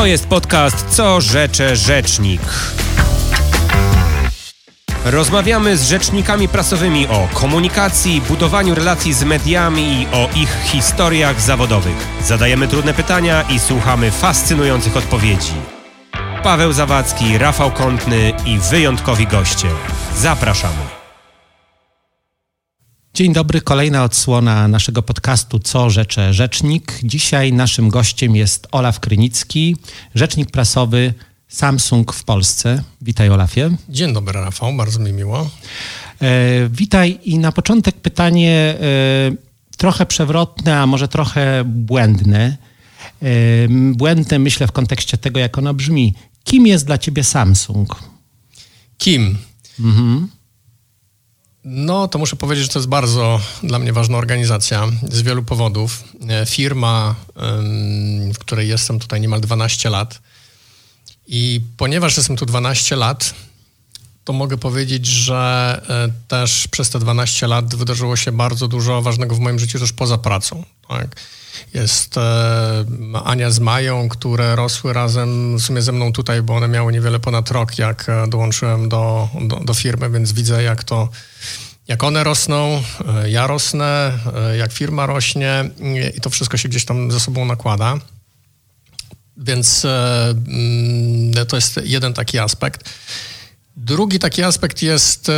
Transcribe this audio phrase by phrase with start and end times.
[0.00, 2.40] To jest podcast Co rzecze rzecznik.
[5.04, 12.06] Rozmawiamy z rzecznikami prasowymi o komunikacji, budowaniu relacji z mediami i o ich historiach zawodowych.
[12.24, 15.54] Zadajemy trudne pytania i słuchamy fascynujących odpowiedzi.
[16.42, 19.68] Paweł Zawadzki, Rafał Kątny i wyjątkowi goście.
[20.16, 20.99] Zapraszamy.
[23.14, 26.98] Dzień dobry, kolejna odsłona naszego podcastu Co Rzecze Rzecznik.
[27.02, 29.76] Dzisiaj naszym gościem jest Olaf Krynicki,
[30.14, 31.14] rzecznik prasowy
[31.48, 32.82] Samsung w Polsce.
[33.00, 33.70] Witaj Olafie.
[33.88, 35.50] Dzień dobry Rafał, bardzo mi miło.
[36.22, 38.76] E, witaj i na początek pytanie e,
[39.76, 42.56] trochę przewrotne, a może trochę błędne.
[43.22, 43.26] E,
[43.92, 46.14] błędne myślę w kontekście tego, jak ono brzmi.
[46.44, 47.96] Kim jest dla ciebie Samsung?
[48.98, 49.38] Kim?
[49.80, 50.28] Mhm.
[51.64, 56.04] No, to muszę powiedzieć, że to jest bardzo dla mnie ważna organizacja z wielu powodów.
[56.28, 57.14] E, firma,
[58.34, 60.20] w której jestem tutaj niemal 12 lat.
[61.26, 63.34] I ponieważ jestem tu 12 lat,
[64.24, 69.34] to mogę powiedzieć, że e, też przez te 12 lat wydarzyło się bardzo dużo ważnego
[69.34, 70.64] w moim życiu też poza pracą.
[70.88, 71.20] Tak?
[71.74, 72.84] Jest e,
[73.24, 77.20] Ania z Mają, które rosły razem w sumie ze mną tutaj, bo one miały niewiele
[77.20, 81.08] ponad rok, jak e, dołączyłem do, do, do firmy, więc widzę, jak to
[81.88, 82.82] jak one rosną,
[83.26, 84.18] ja rosnę,
[84.58, 85.70] jak firma rośnie
[86.16, 87.94] i to wszystko się gdzieś tam ze sobą nakłada.
[89.36, 92.90] Więc mm, to jest jeden taki aspekt.
[93.76, 95.30] Drugi taki aspekt jest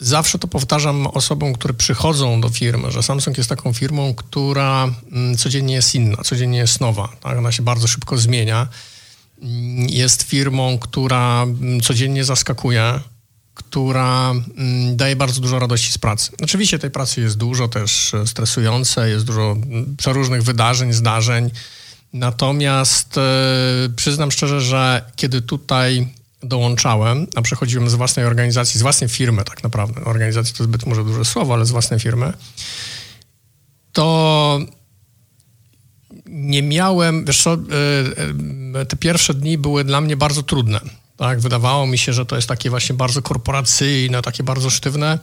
[0.00, 5.36] Zawsze to powtarzam osobom, które przychodzą do firmy, że Samsung jest taką firmą, która mm,
[5.36, 7.08] codziennie jest inna, codziennie jest nowa.
[7.20, 7.38] Tak?
[7.38, 8.68] Ona się bardzo szybko zmienia.
[9.42, 13.00] Mm, jest firmą, która mm, codziennie zaskakuje,
[13.54, 14.34] która
[14.92, 16.30] daje bardzo dużo radości z pracy.
[16.42, 19.56] Oczywiście tej pracy jest dużo, też stresujące, jest dużo
[19.96, 21.50] przeróżnych wydarzeń, zdarzeń.
[22.12, 23.22] Natomiast e,
[23.96, 26.08] przyznam szczerze, że kiedy tutaj
[26.42, 31.04] dołączałem, a przechodziłem z własnej organizacji, z własnej firmy tak naprawdę, organizacji to zbyt może
[31.04, 32.32] duże słowo, ale z własnej firmy,
[33.92, 34.60] to
[36.26, 37.58] nie miałem, wiesz co, y,
[38.80, 40.80] y, te pierwsze dni były dla mnie bardzo trudne.
[41.16, 45.18] Tak, wydawało mi się, że to jest takie właśnie bardzo korporacyjne, takie bardzo sztywne.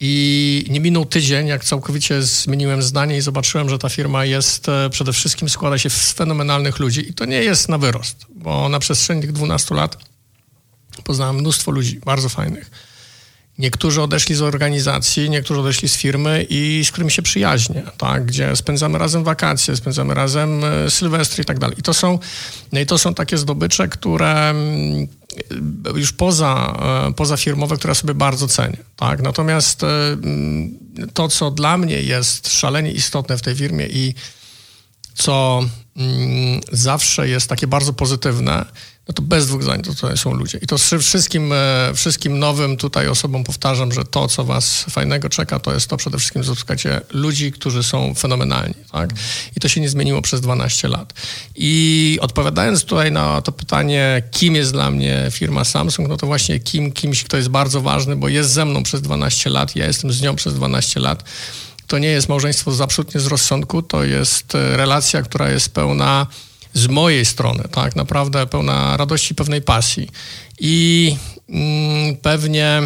[0.00, 4.90] I nie minął tydzień, jak całkowicie zmieniłem zdanie i zobaczyłem, że ta firma jest e,
[4.90, 7.10] przede wszystkim składa się z fenomenalnych ludzi.
[7.10, 10.07] I to nie jest na wyrost, bo na przestrzeni tych 12 lat
[11.02, 12.70] Poznałem mnóstwo ludzi bardzo fajnych.
[13.58, 18.24] Niektórzy odeszli z organizacji, niektórzy odeszli z firmy i z którymi się przyjaźnię, tak?
[18.24, 21.78] gdzie spędzamy razem wakacje, spędzamy razem e, sylwestry i tak dalej.
[21.78, 22.18] I to są,
[22.72, 25.08] no i to są takie zdobycze, które mm,
[25.94, 26.76] już poza,
[27.08, 28.78] e, poza firmowe, które sobie bardzo cenię.
[28.96, 29.22] Tak?
[29.22, 30.78] Natomiast e, mm,
[31.14, 34.14] to, co dla mnie jest szalenie istotne w tej firmie i
[35.14, 35.62] co
[35.96, 38.64] mm, zawsze jest takie bardzo pozytywne,
[39.08, 40.58] no to bez dwóch zdań to, to są ludzie.
[40.62, 45.58] I to wszystkim, e, wszystkim nowym tutaj osobom powtarzam, że to, co was fajnego czeka,
[45.58, 48.74] to jest to przede wszystkim, że spotkacie ludzi, którzy są fenomenalni.
[48.92, 49.10] Tak?
[49.56, 51.12] I to się nie zmieniło przez 12 lat.
[51.56, 56.60] I odpowiadając tutaj na to pytanie, kim jest dla mnie firma Samsung, no to właśnie
[56.60, 60.12] kim, kimś, kto jest bardzo ważny, bo jest ze mną przez 12 lat, ja jestem
[60.12, 61.24] z nią przez 12 lat.
[61.86, 66.26] To nie jest małżeństwo absolutnie z rozsądku, to jest e, relacja, która jest pełna
[66.78, 70.08] z mojej strony, tak naprawdę pełna radości, pewnej pasji.
[70.60, 71.16] I
[71.48, 72.82] mm, pewnie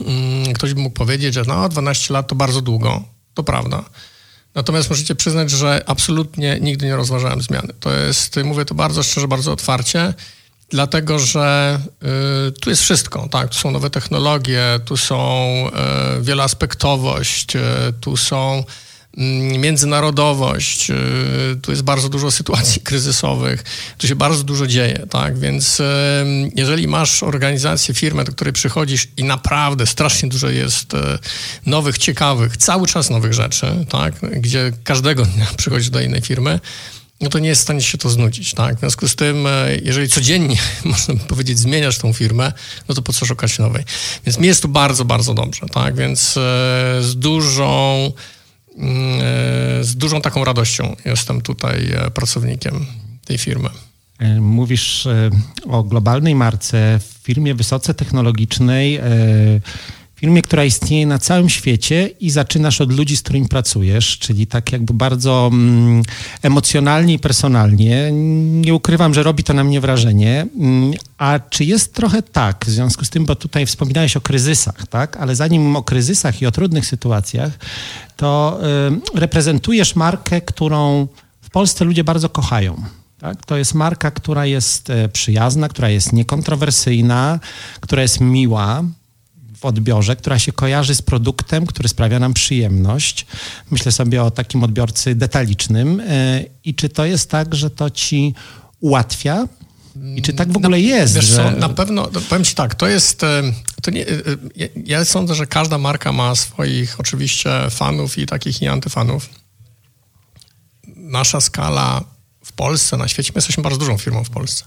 [0.00, 3.02] mm, ktoś by mógł powiedzieć, że no 12 lat to bardzo długo.
[3.34, 3.84] To prawda.
[4.54, 7.68] Natomiast możecie przyznać, że absolutnie nigdy nie rozważałem zmiany.
[7.80, 10.14] To jest, mówię to bardzo szczerze, bardzo otwarcie,
[10.68, 11.78] dlatego że
[12.48, 13.48] y, tu jest wszystko, tak?
[13.48, 15.44] Tu są nowe technologie, tu są
[16.18, 17.60] y, wieloaspektowość, y,
[18.00, 18.64] tu są
[19.58, 20.94] międzynarodowość, y,
[21.62, 23.64] tu jest bardzo dużo sytuacji kryzysowych,
[23.98, 25.82] tu się bardzo dużo dzieje, tak, więc
[26.54, 31.18] jeżeli masz organizację, firmę, do której przychodzisz i naprawdę strasznie dużo jest e,
[31.66, 36.60] nowych, ciekawych, cały czas nowych rzeczy, tak, gdzie każdego dnia przychodzisz do innej firmy,
[37.20, 38.76] no to nie jest w stanie się to znudzić, tak?
[38.76, 39.48] W związku z tym,
[39.82, 42.52] jeżeli codziennie, można powiedzieć, zmieniasz tą firmę,
[42.88, 43.84] no to po co szukać nowej?
[44.26, 45.96] Więc mi jest tu bardzo, bardzo dobrze, tak?
[45.96, 46.32] Więc
[47.00, 48.12] z dużą Mm,
[49.80, 52.86] z dużą taką radością jestem tutaj e, pracownikiem
[53.24, 53.68] tej firmy.
[54.18, 55.08] E, mówisz
[55.68, 59.00] o globalnej marce w firmie wysoce technologicznej,
[60.18, 64.72] firmie, która istnieje na całym świecie i zaczynasz od ludzi, z którymi pracujesz, czyli tak
[64.72, 66.02] jakby bardzo mm,
[66.42, 68.10] emocjonalnie i personalnie.
[68.62, 70.46] Nie ukrywam, że robi to na mnie wrażenie.
[70.60, 74.86] Mm, a czy jest trochę tak, w związku z tym, bo tutaj wspominałeś o kryzysach,
[74.86, 75.16] tak?
[75.16, 77.58] Ale zanim o kryzysach i o trudnych sytuacjach,
[78.16, 78.60] to
[79.14, 81.08] y, reprezentujesz markę, którą
[81.42, 82.82] w Polsce ludzie bardzo kochają.
[83.18, 83.46] Tak?
[83.46, 87.40] To jest marka, która jest e, przyjazna, która jest niekontrowersyjna,
[87.80, 88.82] która jest miła
[89.60, 93.26] w odbiorze, która się kojarzy z produktem, który sprawia nam przyjemność.
[93.70, 96.00] Myślę sobie o takim odbiorcy detalicznym.
[96.00, 98.34] E, I czy to jest tak, że to ci
[98.80, 99.48] ułatwia
[100.16, 101.14] i czy tak w ogóle jest?
[101.14, 101.36] Wiesz że...
[101.36, 103.42] co, na pewno, no, powiem ci tak, to jest, e,
[103.82, 104.06] to nie,
[104.84, 109.28] ja sądzę, że każda marka ma swoich oczywiście fanów i takich i antyfanów.
[110.96, 112.04] Nasza skala
[112.44, 113.32] w Polsce, na świecie.
[113.34, 114.64] My jesteśmy bardzo dużą firmą w Polsce.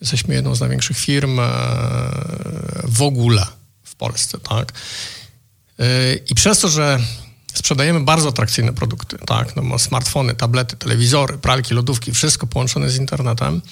[0.00, 1.48] Jesteśmy jedną z największych firm e,
[2.84, 3.46] w ogóle
[4.02, 4.72] Polsce, tak?
[5.78, 6.98] E, I przez to, że
[7.54, 9.56] sprzedajemy bardzo atrakcyjne produkty, tak?
[9.56, 13.62] No, smartfony, tablety, telewizory, pralki, lodówki, wszystko połączone z internetem,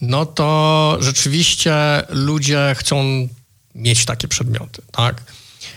[0.00, 1.74] no to rzeczywiście
[2.08, 3.28] ludzie chcą
[3.74, 5.22] mieć takie przedmioty, tak?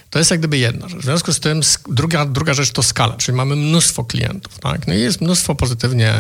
[0.10, 1.02] To jest jak gdyby jedna rzecz.
[1.02, 4.88] W związku z tym druga, druga rzecz to skala, czyli mamy mnóstwo klientów, tak?
[4.88, 6.14] No i jest mnóstwo pozytywnie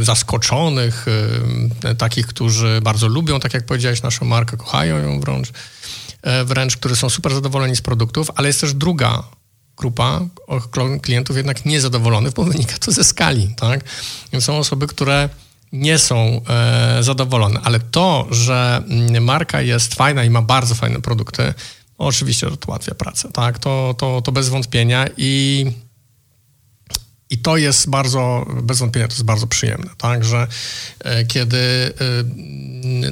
[0.00, 1.06] zaskoczonych,
[1.98, 5.48] takich, którzy bardzo lubią, tak jak powiedziałeś, naszą markę, kochają ją wręcz,
[6.44, 9.22] wręcz, którzy są super zadowoleni z produktów, ale jest też druga
[9.76, 10.20] grupa
[11.02, 13.84] klientów jednak niezadowolonych, bo wynika to ze skali, tak?
[14.32, 15.28] Więc są osoby, które
[15.72, 21.00] nie są e, zadowolone, ale to, że mm, marka jest fajna i ma bardzo fajne
[21.00, 21.54] produkty,
[21.98, 25.66] Oczywiście, że to ułatwia pracę, tak, to, to, to bez wątpienia i
[27.30, 30.46] i to jest bardzo, bez wątpienia, to jest bardzo przyjemne, tak, że
[31.00, 31.92] e, kiedy e,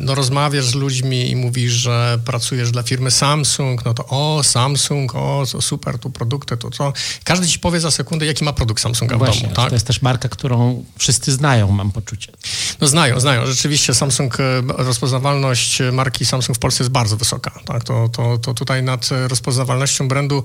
[0.00, 5.14] no, rozmawiasz z ludźmi i mówisz, że pracujesz dla firmy Samsung, no to o, Samsung,
[5.14, 6.92] o, co super, tu produkty, to co.
[7.24, 9.68] Każdy ci powie za sekundę, jaki ma produkt Samsunga no w właśnie, domu, tak?
[9.68, 12.32] To jest też marka, którą wszyscy znają, mam poczucie.
[12.80, 13.46] No znają, znają.
[13.46, 18.54] Rzeczywiście Samsung, e, rozpoznawalność marki Samsung w Polsce jest bardzo wysoka, tak, to, to, to
[18.54, 20.44] tutaj nad rozpoznawalnością brandu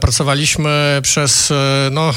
[0.00, 1.52] pracowaliśmy przez,
[1.90, 2.14] no,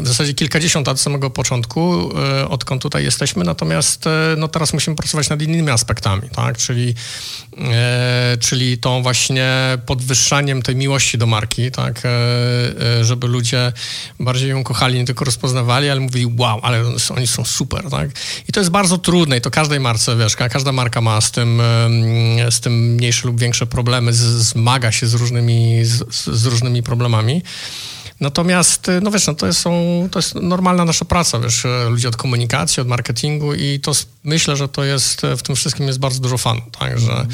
[0.00, 4.72] w zasadzie kilkadziesiąt lat od samego początku, e, odkąd tutaj jesteśmy, natomiast e, no, teraz
[4.72, 6.56] musimy pracować nad innymi aspektami, tak?
[6.56, 6.94] czyli,
[7.58, 9.52] e, czyli tą właśnie
[9.86, 12.02] podwyższaniem tej miłości do marki, tak?
[13.02, 13.72] żeby ludzie
[14.20, 16.84] bardziej ją kochali, nie tylko rozpoznawali, ale mówili wow, ale
[17.16, 17.90] oni są super.
[17.90, 18.10] Tak?
[18.48, 21.62] I to jest bardzo trudne i to każdej marce, wiesz, każda marka ma z tym,
[22.50, 27.42] z tym mniejsze lub większe problemy, zmaga się z różnymi, z, z różnymi problemami.
[28.22, 31.68] Natomiast, y, no wiesz, no to, jest, są, to jest normalna nasza praca, wiesz, y,
[31.88, 33.92] ludzie od komunikacji, od marketingu i to
[34.24, 37.28] myślę, że to jest, y, w tym wszystkim jest bardzo dużo fanów, tak, że mm.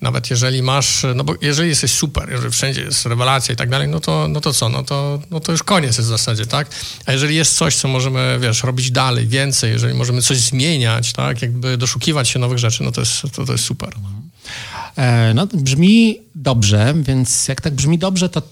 [0.00, 3.88] nawet jeżeli masz, no bo jeżeli jesteś super, jeżeli wszędzie jest rewelacja i tak dalej,
[3.88, 6.68] no to, no to co, no to, no to już koniec jest w zasadzie, tak,
[7.06, 11.42] a jeżeli jest coś, co możemy, wiesz, robić dalej, więcej, jeżeli możemy coś zmieniać, tak,
[11.42, 13.94] jakby doszukiwać się nowych rzeczy, no to jest, to, to jest super.
[14.96, 18.42] E, no, brzmi dobrze, więc jak tak brzmi dobrze, to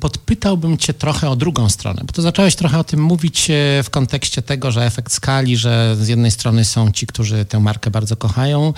[0.00, 3.90] podpytałbym Cię trochę o drugą stronę, bo to zacząłeś trochę o tym mówić e, w
[3.90, 8.16] kontekście tego, że efekt skali, że z jednej strony są ci, którzy tę markę bardzo
[8.16, 8.72] kochają,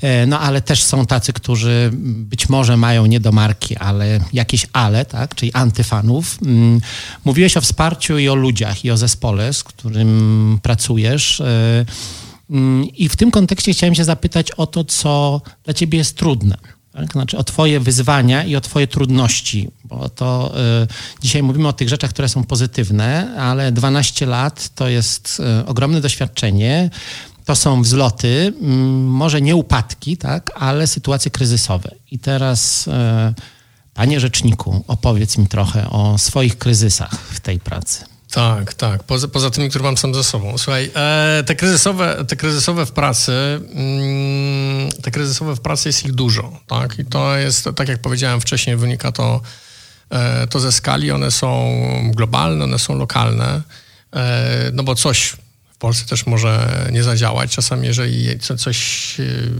[0.00, 4.66] e, no ale też są tacy, którzy być może mają nie do marki, ale jakieś
[4.72, 6.38] ale, tak, czyli antyfanów.
[7.24, 11.40] Mówiłeś o wsparciu i o ludziach, i o zespole, z którym pracujesz.
[11.40, 11.84] E,
[12.96, 17.12] I w tym kontekście chciałem się zapytać o to, co dla Ciebie jest trudne tak?
[17.12, 21.88] Znaczy o Twoje wyzwania i o Twoje trudności, bo to y, dzisiaj mówimy o tych
[21.88, 26.90] rzeczach, które są pozytywne, ale 12 lat to jest y, ogromne doświadczenie.
[27.44, 28.70] To są wzloty, y,
[29.00, 31.90] może nie upadki, tak, ale sytuacje kryzysowe.
[32.10, 32.90] I teraz, y,
[33.94, 38.13] panie rzeczniku, opowiedz mi trochę o swoich kryzysach w tej pracy.
[38.34, 39.02] Tak, tak.
[39.02, 40.58] Poza, poza tymi, które mam sam ze sobą.
[40.58, 43.32] Słuchaj, e, te, kryzysowe, te kryzysowe w pracy,
[43.74, 46.98] mm, te kryzysowe w pracy jest ich dużo, tak?
[46.98, 49.40] I to jest, tak jak powiedziałem wcześniej, wynika to,
[50.10, 51.10] e, to ze skali.
[51.10, 51.76] One są
[52.14, 53.62] globalne, one są lokalne,
[54.12, 55.36] e, no bo coś
[55.78, 57.54] Polsce też może nie zadziałać.
[57.54, 59.16] Czasami, jeżeli coś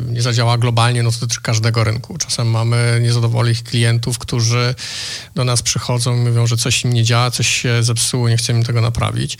[0.08, 2.18] nie zadziała globalnie, no to dotyczy każdego rynku.
[2.18, 4.74] Czasem mamy niezadowolonych klientów, którzy
[5.34, 8.64] do nas przychodzą i mówią, że coś im nie działa, coś się zepsuło, nie chcemy
[8.64, 9.38] tego naprawić.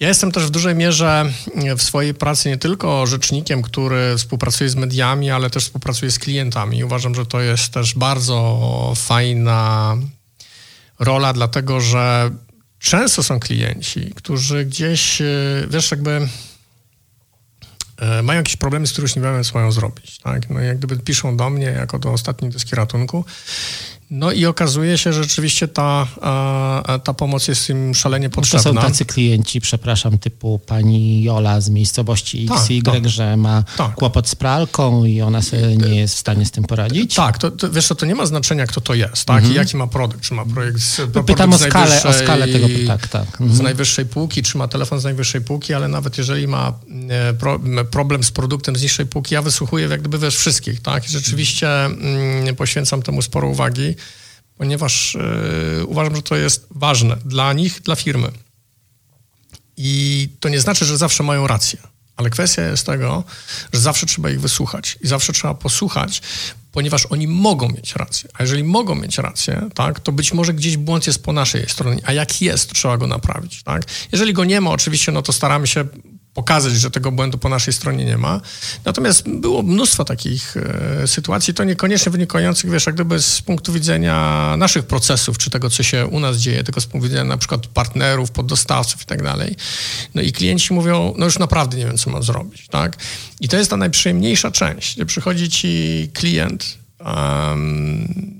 [0.00, 1.32] Ja jestem też w dużej mierze
[1.76, 6.84] w swojej pracy nie tylko rzecznikiem, który współpracuje z mediami, ale też współpracuje z klientami.
[6.84, 9.96] Uważam, że to jest też bardzo fajna
[10.98, 12.30] rola, dlatego że
[12.78, 15.26] często są klienci, którzy gdzieś, e,
[15.70, 16.28] wiesz, jakby
[17.96, 20.18] e, mają jakieś problemy, z których nie wiedzą, co mają zrobić.
[20.18, 20.50] Tak?
[20.50, 23.24] No jak gdyby piszą do mnie jako do ostatniej deski ratunku.
[24.10, 26.06] No i okazuje się, że rzeczywiście ta,
[27.04, 28.62] ta pomoc jest im szalenie potrzebna.
[28.62, 33.08] To są tacy klienci, przepraszam, typu pani Jola z miejscowości tak, y, tak.
[33.08, 33.94] że ma tak.
[33.94, 37.14] kłopot z pralką i ona sobie nie jest w stanie z tym poradzić?
[37.14, 39.36] Tak, to, to, wiesz to nie ma znaczenia, kto to jest, tak?
[39.36, 39.54] Mhm.
[39.54, 43.08] I jaki ma produkt, czy ma projekt z, Pytam o skalę, o skalę tego, tak,
[43.08, 43.26] tak.
[43.26, 43.54] Mhm.
[43.54, 46.72] Z najwyższej półki, czy ma telefon z najwyższej półki, ale nawet jeżeli ma
[47.08, 47.60] e, pro,
[47.90, 51.08] problem z produktem z niższej półki, ja wysłuchuję jak gdyby wiesz wszystkich, tak?
[51.08, 53.97] I rzeczywiście mm, poświęcam temu sporo uwagi
[54.56, 55.16] ponieważ
[55.78, 58.32] yy, uważam, że to jest ważne dla nich, dla firmy.
[59.76, 61.78] I to nie znaczy, że zawsze mają rację,
[62.16, 63.24] ale kwestia jest tego,
[63.72, 66.22] że zawsze trzeba ich wysłuchać i zawsze trzeba posłuchać,
[66.72, 68.30] ponieważ oni mogą mieć rację.
[68.34, 72.00] A jeżeli mogą mieć rację, tak, to być może gdzieś błąd jest po naszej stronie,
[72.04, 73.62] a jak jest, to trzeba go naprawić.
[73.62, 73.82] Tak?
[74.12, 75.84] Jeżeli go nie ma, oczywiście, no to staramy się
[76.38, 78.40] pokazać, że tego błędu po naszej stronie nie ma.
[78.84, 84.54] Natomiast było mnóstwo takich e, sytuacji, to niekoniecznie wynikających, wiesz, jak gdyby z punktu widzenia
[84.58, 87.66] naszych procesów, czy tego, co się u nas dzieje, tylko z punktu widzenia na przykład
[87.66, 89.56] partnerów, poddostawców i tak dalej.
[90.14, 92.96] No i klienci mówią, no już naprawdę nie wiem, co mam zrobić, tak?
[93.40, 98.37] I to jest ta najprzyjemniejsza część, gdzie przychodzi ci klient, um,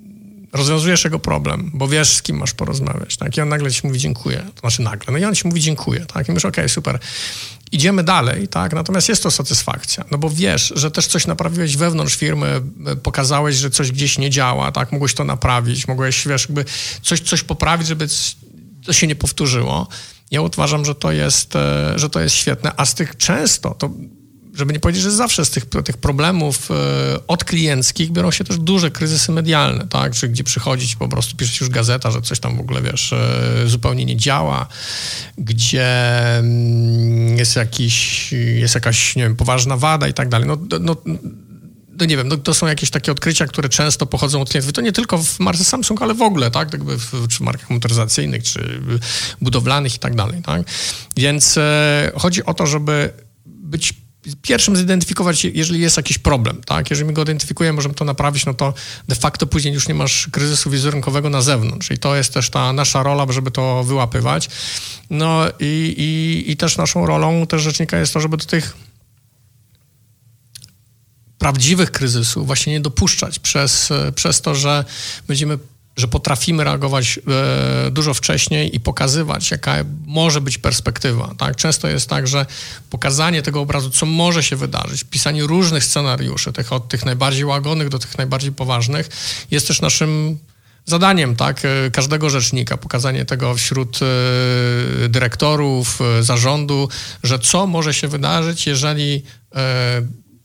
[0.53, 3.37] rozwiązujesz jego problem, bo wiesz, z kim masz porozmawiać, tak?
[3.37, 4.47] I on nagle ci mówi dziękuję.
[4.55, 6.29] To znaczy nagle, no i on ci mówi dziękuję, tak?
[6.29, 6.99] I mówisz, okej, okay, super.
[7.73, 8.73] Idziemy dalej, tak?
[8.73, 12.63] Natomiast jest to satysfakcja, no bo wiesz, że też coś naprawiłeś wewnątrz firmy,
[13.03, 14.93] pokazałeś, że coś gdzieś nie działa, tak?
[14.93, 16.65] Mogłeś to naprawić, mogłeś, wiesz, jakby
[17.03, 18.09] coś, coś poprawić, żeby
[18.85, 19.89] to się nie powtórzyło.
[20.31, 23.91] Ja uważam, że to jest, e, że to jest świetne, a z tych często, to
[24.59, 26.75] żeby nie powiedzieć, że zawsze z tych, tych problemów e,
[27.27, 31.75] odklienckich biorą się też duże kryzysy medialne, tak, że gdzie przychodzić po prostu pisze już
[31.75, 34.67] gazeta, że coś tam w ogóle, wiesz, e, zupełnie nie działa,
[35.39, 35.89] gdzie
[36.39, 40.49] mm, jest jakiś, jest jakaś, nie wiem, poważna wada i tak dalej.
[40.49, 40.97] No, no,
[41.99, 44.73] no nie wiem, no to są jakieś takie odkrycia, które często pochodzą od klientów.
[44.73, 46.73] To nie tylko w marce Samsung, ale w ogóle, tak?
[46.73, 48.81] Jakby w, czy markach motoryzacyjnych, czy
[49.41, 50.63] budowlanych i tak dalej, tak?
[51.17, 53.13] Więc e, chodzi o to, żeby
[53.47, 54.08] być
[54.43, 56.91] pierwszym zidentyfikować, jeżeli jest jakiś problem, tak?
[56.91, 58.75] Jeżeli my go identyfikujemy, możemy to naprawić, no to
[59.09, 62.73] de facto później już nie masz kryzysu wizerunkowego na zewnątrz i to jest też ta
[62.73, 64.49] nasza rola, żeby to wyłapywać.
[65.11, 68.77] No i, i, i też naszą rolą też rzecznika jest to, żeby do tych
[71.39, 74.85] prawdziwych kryzysów właśnie nie dopuszczać przez, przez to, że
[75.29, 75.59] będziemy
[75.99, 77.19] że potrafimy reagować
[77.87, 79.75] e, dużo wcześniej i pokazywać, jaka
[80.07, 81.35] może być perspektywa.
[81.39, 81.57] Tak?
[81.57, 82.47] Często jest tak, że
[82.91, 87.89] pokazanie tego obrazu, co może się wydarzyć, pisanie różnych scenariuszy, tych, od tych najbardziej łagodnych
[87.89, 89.09] do tych najbardziej poważnych,
[89.51, 90.39] jest też naszym
[90.85, 96.89] zadaniem tak, e, każdego rzecznika, pokazanie tego wśród e, dyrektorów, zarządu,
[97.23, 99.23] że co może się wydarzyć, jeżeli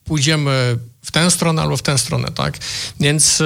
[0.04, 2.58] pójdziemy w tę stronę albo w tę stronę, tak?
[3.00, 3.44] Więc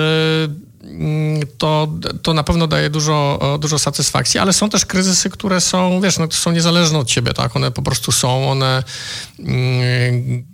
[1.58, 1.88] to,
[2.22, 6.28] to na pewno daje dużo, dużo satysfakcji, ale są też kryzysy, które są, wiesz, no,
[6.32, 7.56] są niezależne od ciebie, tak?
[7.56, 8.84] One po prostu są, one
[9.40, 10.46] mm,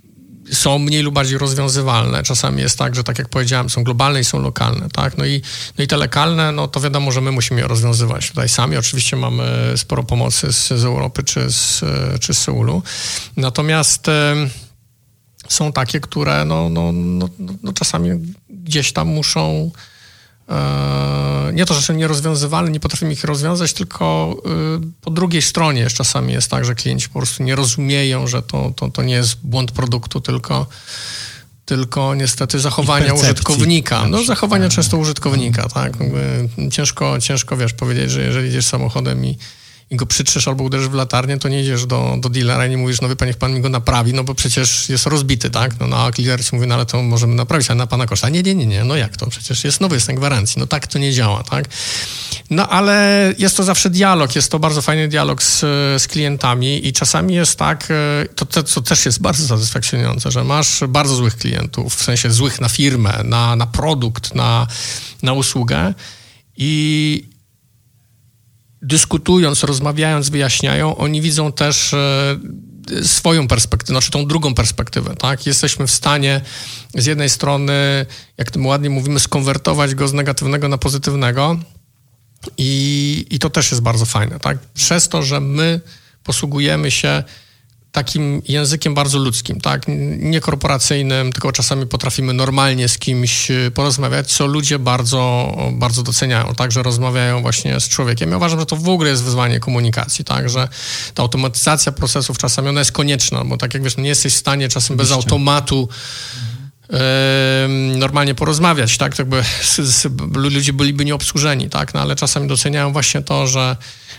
[0.52, 2.24] są mniej lub bardziej rozwiązywalne.
[2.24, 5.18] Czasami jest tak, że tak jak powiedziałem, są globalne i są lokalne, tak?
[5.18, 5.42] No i,
[5.78, 8.78] no i te lokalne, no to wiadomo, że my musimy je rozwiązywać tutaj sami.
[8.78, 11.82] Oczywiście mamy sporo pomocy z, z Europy czy z,
[12.20, 12.82] czy z Seulu.
[13.38, 14.08] Natomiast
[15.48, 17.30] są takie, które no, no, no,
[17.64, 18.10] no czasami
[18.50, 19.72] gdzieś tam muszą
[21.54, 24.36] nie to, że są nierozwiązywalne, nie potrafimy ich rozwiązać, tylko
[24.78, 28.74] y, po drugiej stronie czasami jest tak, że klienci po prostu nie rozumieją, że to,
[28.76, 30.68] to, to nie jest błąd produktu, tylko
[31.66, 34.08] tylko niestety zachowania użytkownika.
[34.08, 34.76] No zachowania tak.
[34.76, 35.94] często użytkownika, tak.
[36.72, 39.38] Ciężko, ciężko, wiesz, powiedzieć, że jeżeli idziesz samochodem i
[39.94, 42.78] i go przytrzesz albo uderzysz w latarnię, to nie idziesz do, do dealera i nie
[42.78, 45.80] mówisz, no wie pan, niech pan mi go naprawi, no bo przecież jest rozbity, tak?
[45.80, 48.30] No, no a dealer ci mówi, no ale to możemy naprawić, ale na pana koszta.
[48.30, 49.28] Nie, nie, nie, nie, no jak to?
[49.28, 50.60] Przecież jest nowy, jest na gwarancji.
[50.60, 51.66] No tak to nie działa, tak?
[52.50, 55.60] No ale jest to zawsze dialog, jest to bardzo fajny dialog z,
[56.02, 60.44] z klientami i czasami jest tak, e, to, to, to też jest bardzo satysfakcjonujące, że
[60.44, 64.68] masz bardzo złych klientów, w sensie złych na firmę, na, na produkt, na,
[65.24, 65.94] na usługę
[66.58, 67.33] i,
[68.84, 72.38] dyskutując, rozmawiając, wyjaśniają, oni widzą też e,
[73.04, 75.46] swoją perspektywę, znaczy tą drugą perspektywę, tak?
[75.46, 76.42] Jesteśmy w stanie
[76.96, 78.06] z jednej strony,
[78.38, 81.60] jak tym ładnie mówimy, skonwertować go z negatywnego na pozytywnego
[82.58, 84.58] i, i to też jest bardzo fajne, tak?
[84.74, 85.82] Przez to, że my
[86.24, 87.24] posługujemy się
[87.94, 89.84] takim językiem bardzo ludzkim, tak?
[90.18, 96.56] Nie korporacyjnym, tylko czasami potrafimy normalnie z kimś y, porozmawiać, co ludzie bardzo, bardzo doceniają,
[96.56, 96.72] tak?
[96.72, 98.32] Że rozmawiają właśnie z człowiekiem.
[98.32, 100.50] Ja uważam, że to w ogóle jest wyzwanie komunikacji, tak?
[100.50, 100.68] Że
[101.14, 104.70] ta automatyzacja procesów czasami ona jest konieczna, bo tak jak wiesz, nie jesteś w stanie
[104.70, 105.90] czasem bez automatu
[107.98, 109.44] normalnie porozmawiać, tak, jakby
[110.50, 113.78] ludzie byliby nieobsłużeni, tak, no ale czasami doceniają właśnie to, że,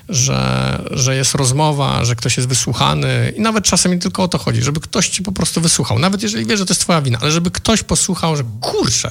[0.09, 4.39] że, że jest rozmowa, że ktoś jest wysłuchany i nawet czasem nie tylko o to
[4.39, 7.19] chodzi, żeby ktoś ci po prostu wysłuchał, nawet jeżeli wie, że to jest twoja wina,
[7.21, 9.11] ale żeby ktoś posłuchał, że kurczę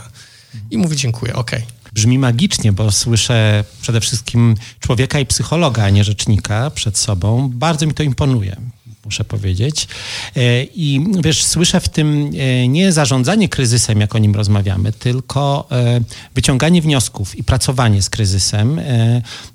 [0.72, 1.60] i mówi dziękuję, okej.
[1.60, 1.84] Okay.
[1.94, 7.50] Brzmi magicznie, bo słyszę przede wszystkim człowieka i psychologa, a nie rzecznika przed sobą.
[7.54, 8.56] Bardzo mi to imponuje
[9.06, 9.88] muszę powiedzieć.
[10.36, 15.68] E, I wiesz, słyszę w tym e, nie zarządzanie kryzysem, jak o nim rozmawiamy, tylko
[15.72, 16.02] e,
[16.36, 18.82] wyciąganie wniosków i pracowanie z kryzysem.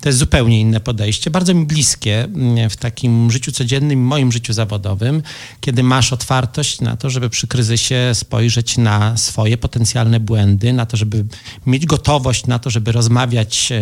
[0.01, 2.27] To jest zupełnie inne podejście, bardzo mi bliskie
[2.69, 5.23] w takim życiu codziennym, moim życiu zawodowym,
[5.61, 10.97] kiedy masz otwartość na to, żeby przy kryzysie spojrzeć na swoje potencjalne błędy, na to,
[10.97, 11.25] żeby
[11.65, 13.73] mieć gotowość na to, żeby rozmawiać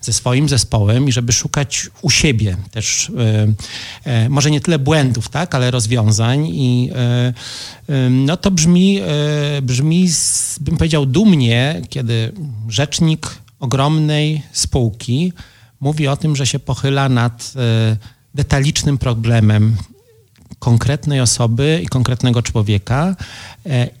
[0.00, 2.10] ze swoim zespołem i żeby szukać u
[2.70, 3.12] też
[4.28, 7.32] może nie tyle błędów, tak, ale rozwiązań i e,
[7.88, 10.08] e, no to brzmi, e, brzmi,
[10.60, 12.32] bym powiedział, dumnie, kiedy
[12.68, 15.32] rzecznik ogromnej spółki
[15.80, 17.52] mówi o tym, że się pochyla nad
[18.34, 19.76] detalicznym problemem
[20.58, 23.16] konkretnej osoby i konkretnego człowieka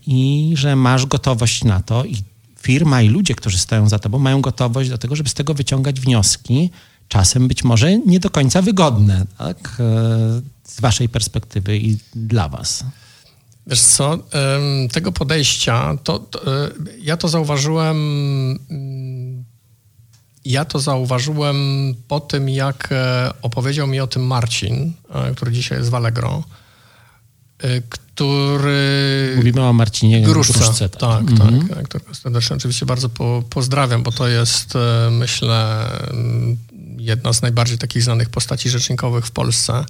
[0.06, 2.16] i że masz gotowość na to i
[2.60, 6.00] firma i ludzie, którzy stoją za tobą, mają gotowość do tego, żeby z tego wyciągać
[6.00, 6.70] wnioski,
[7.08, 9.26] czasem być może nie do końca wygodne.
[9.38, 9.82] Tak?
[10.64, 12.84] Z waszej perspektywy i dla was?
[13.66, 14.18] Wiesz co,
[14.92, 17.96] tego podejścia, to, to, e, ja to zauważyłem
[18.70, 19.44] mm,
[20.44, 21.56] ja to zauważyłem
[22.08, 26.42] po tym, jak e, opowiedział mi o tym Marcin, e, który dzisiaj jest w Allegro,
[27.88, 29.32] który...
[29.36, 30.58] Mówimy o Marcinie Gruszce.
[30.58, 31.74] Gruszce tak, tak, mm -hmm.
[31.74, 34.74] tak, którego serdecznie oczywiście bardzo po, pozdrawiam, bo to jest,
[35.10, 35.90] myślę,
[37.04, 39.84] jedna z najbardziej takich znanych postaci rzecznikowych w Polsce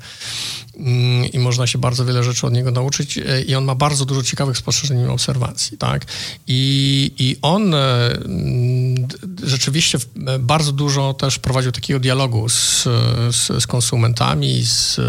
[0.77, 4.05] mm, i można się bardzo wiele rzeczy od niego nauczyć e, i on ma bardzo
[4.05, 6.05] dużo ciekawych spostrzeżeń i obserwacji, tak?
[6.47, 9.09] I, i on e, mm,
[9.43, 12.83] rzeczywiście e, bardzo dużo też prowadził takiego dialogu z,
[13.31, 15.01] z, z konsumentami, z,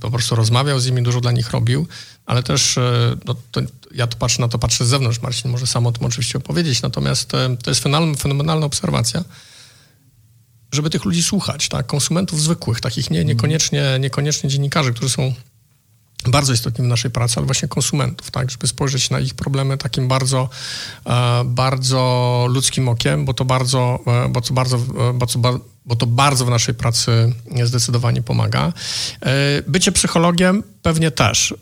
[0.00, 1.86] po prostu rozmawiał z nimi, dużo dla nich robił,
[2.26, 2.78] ale też
[3.26, 3.60] no, to,
[3.94, 6.82] ja to patrzę na to, patrzę z zewnątrz, Marcin może sam o tym oczywiście opowiedzieć,
[6.82, 9.24] natomiast to jest fenomenalna, fenomenalna obserwacja,
[10.74, 11.86] żeby tych ludzi słuchać, tak?
[11.86, 15.34] konsumentów zwykłych, takich nie, niekoniecznie, niekoniecznie dziennikarzy, którzy są
[16.26, 20.08] bardzo istotni w naszej pracy, ale właśnie konsumentów, tak, żeby spojrzeć na ich problemy takim
[20.08, 20.48] bardzo,
[21.06, 25.96] e, bardzo ludzkim okiem, bo to bardzo, e, bo to bardzo, e, bo to, bo
[25.96, 27.32] to bardzo w naszej pracy
[27.64, 28.72] zdecydowanie pomaga.
[29.66, 31.54] Bycie psychologiem pewnie też.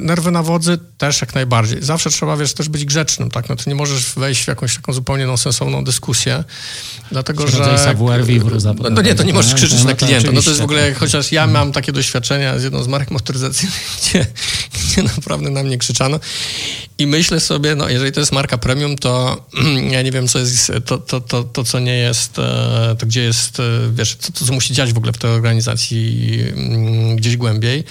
[0.00, 1.82] Nerwy na wodzy też jak najbardziej.
[1.82, 3.48] Zawsze trzeba, wiesz, też być grzecznym, tak?
[3.48, 6.44] No to nie możesz wejść w jakąś taką zupełnie nonsensowną dyskusję,
[7.12, 7.78] dlatego, że...
[7.78, 10.32] savoir vivre no, no nie, to nie możesz krzyczeć no, na klienta.
[10.32, 13.90] No to jest w ogóle, chociaż ja mam takie doświadczenia z jedną z marek motoryzacyjnych,
[14.00, 14.26] gdzie,
[14.74, 16.20] gdzie naprawdę na mnie krzyczano
[16.98, 19.44] i myślę sobie, no jeżeli to jest marka premium, to
[19.94, 23.22] ja nie wiem, co jest, to, to, to, to co nie jest, e, to gdzie
[23.22, 27.84] jest, e, wiesz, co, co musi dziać w ogóle w tej organizacji mm, gdzieś głębiej.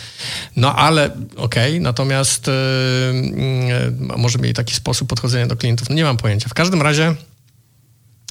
[0.56, 6.04] No ale okej, okay, natomiast yy, może mieli taki sposób podchodzenia do klientów, no nie
[6.04, 6.50] mam pojęcia.
[6.50, 7.16] W każdym razie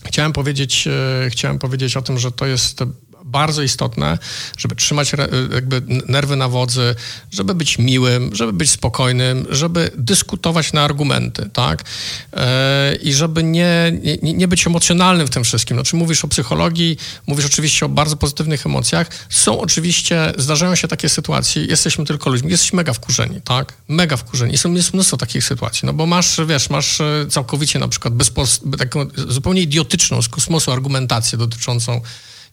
[0.05, 2.83] chciałem powiedzieć, yy, chciałem powiedzieć o tym, że to jest
[3.25, 4.19] bardzo istotne,
[4.57, 5.13] żeby trzymać
[5.55, 6.95] jakby nerwy na wodzy,
[7.31, 11.85] żeby być miłym, żeby być spokojnym, żeby dyskutować na argumenty, tak?
[12.33, 15.77] E, I żeby nie, nie, nie być emocjonalnym w tym wszystkim.
[15.77, 19.07] Znaczy mówisz o psychologii, mówisz oczywiście o bardzo pozytywnych emocjach.
[19.29, 23.75] Są oczywiście, zdarzają się takie sytuacje, jesteśmy tylko ludźmi, jesteśmy mega wkurzeni, tak?
[23.89, 24.59] Mega wkurzeni.
[24.59, 28.77] Są, jest mnóstwo takich sytuacji, no bo masz, wiesz, masz e, całkowicie na przykład bezpos-
[28.79, 32.01] taką zupełnie idiotyczną z kosmosu argumentację dotyczącą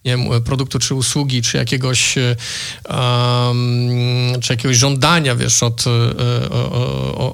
[0.04, 2.40] nie wiem, produktu czy usługi, czy jakiegoś, um,
[4.40, 6.50] czy jakiegoś żądania, wiesz, od, e,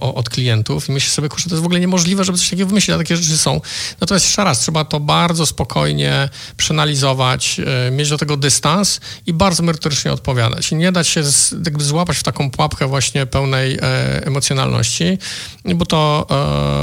[0.01, 2.95] od klientów i myślę sobie, kurczę, to jest w ogóle niemożliwe, żeby coś takiego wymyślić,
[2.95, 3.61] a takie rzeczy są.
[4.01, 9.63] Natomiast jeszcze raz, trzeba to bardzo spokojnie przeanalizować, e, mieć do tego dystans i bardzo
[9.63, 10.73] merytorycznie odpowiadać.
[10.73, 13.79] I nie dać się z, jakby złapać w taką pułapkę właśnie pełnej
[14.23, 15.19] emocjonalności,
[15.65, 16.27] bo to,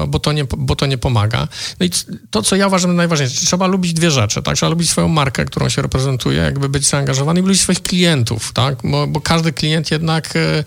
[0.08, 1.48] bo, to nie, bo to nie pomaga.
[1.80, 1.90] No i
[2.30, 4.56] to, co ja uważam najważniejsze, trzeba lubić dwie rzeczy, tak?
[4.56, 8.78] Trzeba lubić swoją markę, którą się reprezentuje, jakby być zaangażowany i lubić swoich klientów, tak?
[8.84, 10.64] Bo, bo każdy klient jednak, e,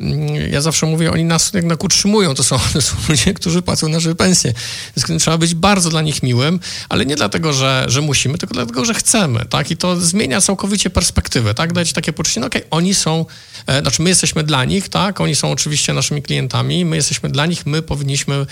[0.00, 3.88] mm, ja zawsze mówię, oni nas jednak utrzymują, to są, to są ludzie, którzy płacą
[3.88, 4.54] nasze pensje.
[4.96, 8.84] Więc trzeba być bardzo dla nich miłym, ale nie dlatego, że, że musimy, tylko dlatego,
[8.84, 9.70] że chcemy, tak?
[9.70, 11.72] I to zmienia całkowicie perspektywę, tak?
[11.72, 13.26] Dać takie poczucie, no okej, okay, oni są,
[13.66, 15.20] e, znaczy my jesteśmy dla nich, tak?
[15.20, 18.46] Oni są oczywiście naszymi klientami, my jesteśmy dla nich, my powinniśmy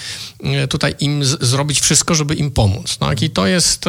[0.44, 3.22] e, tutaj im z, zrobić wszystko, żeby im pomóc, tak?
[3.22, 3.84] I to jest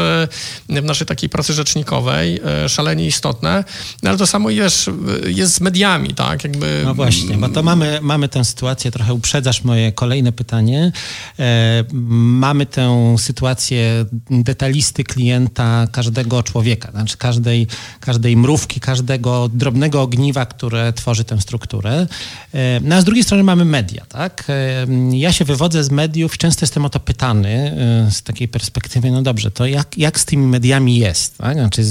[0.70, 3.64] w naszej takiej pracy rzecznikowej e, szalenie istotne,
[4.04, 4.90] no ale to samo wiesz,
[5.26, 6.44] jest z mediami, tak?
[6.44, 6.82] Jakby...
[6.86, 10.92] No właśnie, bo to mamy, mamy tę sytuację, trochę uprzedzasz moje kolejne pytanie.
[11.40, 17.68] E, mamy tę sytuację detalisty klienta każdego człowieka, znaczy każdej,
[18.00, 22.08] każdej mrówki, każdego drobnego ogniwa, które tworzy tę strukturę.
[22.54, 24.44] E, no a z drugiej strony mamy media, tak?
[24.50, 27.76] E, ja się wywodzę z mediów, często jestem o to pytany
[28.08, 31.38] e, z takiej perspektywy, no dobrze, to jak, jak z tymi mediami jest?
[31.38, 31.54] Tak?
[31.54, 31.84] Znaczy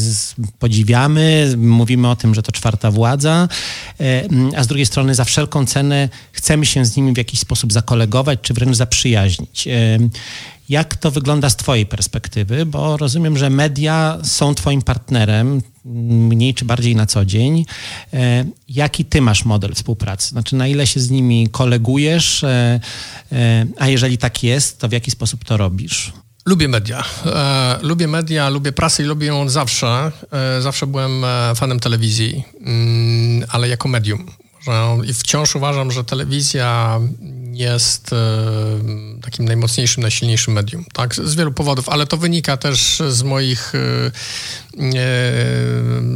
[0.59, 3.49] podziwiamy, mówimy o tym, że to czwarta władza,
[4.57, 8.39] a z drugiej strony za wszelką cenę chcemy się z nimi w jakiś sposób zakolegować,
[8.43, 9.69] czy wręcz zaprzyjaźnić.
[10.69, 12.67] Jak to wygląda z Twojej perspektywy?
[12.67, 17.65] Bo rozumiem, że media są Twoim partnerem, mniej czy bardziej na co dzień.
[18.13, 20.29] E, jaki Ty masz model współpracy?
[20.29, 22.81] Znaczy, na ile się z nimi kolegujesz, e,
[23.33, 26.13] e, a jeżeli tak jest, to w jaki sposób to robisz?
[26.45, 27.05] Lubię media.
[27.27, 30.13] E, lubię media, lubię prasę i lubię ją zawsze.
[30.33, 31.25] E, zawsze byłem
[31.55, 34.27] fanem telewizji, mm, ale jako medium.
[35.05, 37.01] I wciąż uważam, że telewizja
[37.53, 38.17] jest e,
[39.23, 43.79] takim najmocniejszym, najsilniejszym medium, tak, z wielu powodów, ale to wynika też z moich e,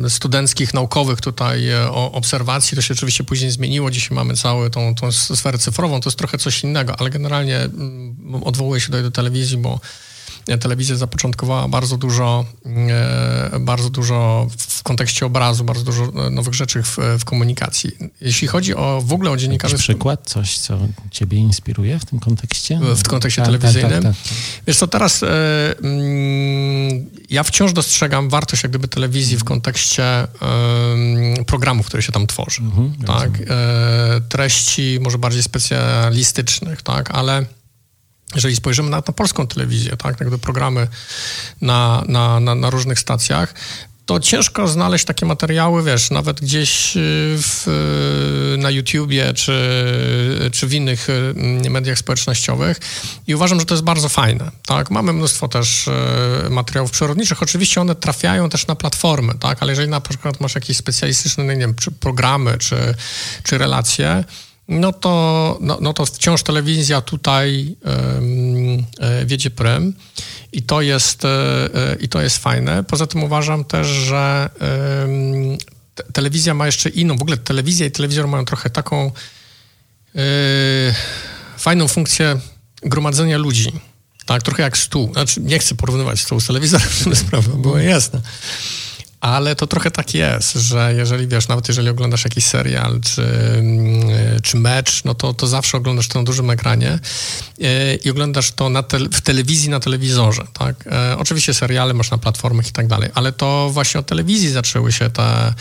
[0.04, 2.76] e, studenckich, naukowych tutaj obserwacji.
[2.76, 3.90] To się oczywiście później zmieniło.
[3.90, 8.42] Dzisiaj mamy całą tą, tą sferę cyfrową, to jest trochę coś innego, ale generalnie mm,
[8.44, 9.80] odwołuję się tutaj do telewizji, bo
[10.60, 16.96] telewizja zapoczątkowała bardzo dużo, e, bardzo dużo w kontekście obrazu, bardzo dużo nowych rzeczy w,
[17.18, 17.90] w komunikacji.
[18.20, 19.74] Jeśli chodzi o w ogóle o dziennikarzy...
[19.74, 20.20] Jakiś przykład?
[20.24, 20.78] Coś, co
[21.10, 22.80] ciebie inspiruje w tym kontekście?
[22.96, 24.02] W kontekście tak, telewizyjnym?
[24.02, 25.28] Tak, tak, tak, Wiesz co, teraz e,
[25.78, 30.28] mm, ja wciąż dostrzegam wartość jak gdyby telewizji w kontekście e,
[31.46, 32.62] programów, które się tam tworzy.
[32.62, 33.30] Mhm, tak?
[33.50, 37.10] E, treści może bardziej specjalistycznych, tak?
[37.10, 37.46] Ale
[38.34, 40.88] jeżeli spojrzymy na, polską telewizję, tak, programy
[41.60, 43.54] na, na, na, na różnych stacjach,
[44.06, 47.00] to ciężko znaleźć takie materiały, wiesz, nawet gdzieś y,
[47.42, 47.68] w,
[48.54, 49.52] y, na YouTubie czy,
[50.52, 51.08] czy w innych
[51.64, 52.80] y, mediach społecznościowych
[53.26, 54.90] i uważam, że to jest bardzo fajne, tak?
[54.90, 55.90] Mamy mnóstwo też
[56.50, 59.62] materiałów przyrodniczych, oczywiście one trafiają też na platformy, tak?
[59.62, 62.94] Ale jeżeli na przykład masz jakieś specjalistyczne, nie wiem, czy programy, czy,
[63.42, 64.24] czy relacje,
[64.68, 68.84] no to, no, no to wciąż telewizja tutaj um,
[69.26, 69.94] wiedzie prym
[70.52, 71.68] i to, jest, e,
[72.00, 72.84] i to jest fajne.
[72.84, 74.50] Poza tym uważam też, że
[75.94, 79.12] te, telewizja ma jeszcze inną, w ogóle telewizja i telewizor mają trochę taką
[81.58, 82.40] fajną funkcję
[82.82, 83.72] gromadzenia ludzi.
[84.26, 85.12] Tak, trochę jak stół.
[85.12, 88.20] Znaczy, nie chcę porównywać stół z telewizorem, żeby sprawa była jasna
[89.20, 93.22] ale to trochę tak jest, że jeżeli wiesz, nawet jeżeli oglądasz jakiś serial czy,
[93.58, 96.98] mm, czy mecz, no to, to zawsze oglądasz to na dużym ekranie
[97.60, 100.84] e, i oglądasz to te, w telewizji, na telewizorze, tak?
[100.86, 104.92] E, oczywiście seriale masz na platformach i tak dalej, ale to właśnie od telewizji zaczęły
[104.92, 105.54] się te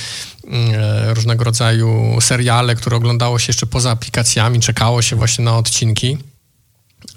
[0.48, 5.58] mm, e, różnego rodzaju seriale, które oglądało się jeszcze poza aplikacjami, czekało się właśnie na
[5.58, 6.18] odcinki.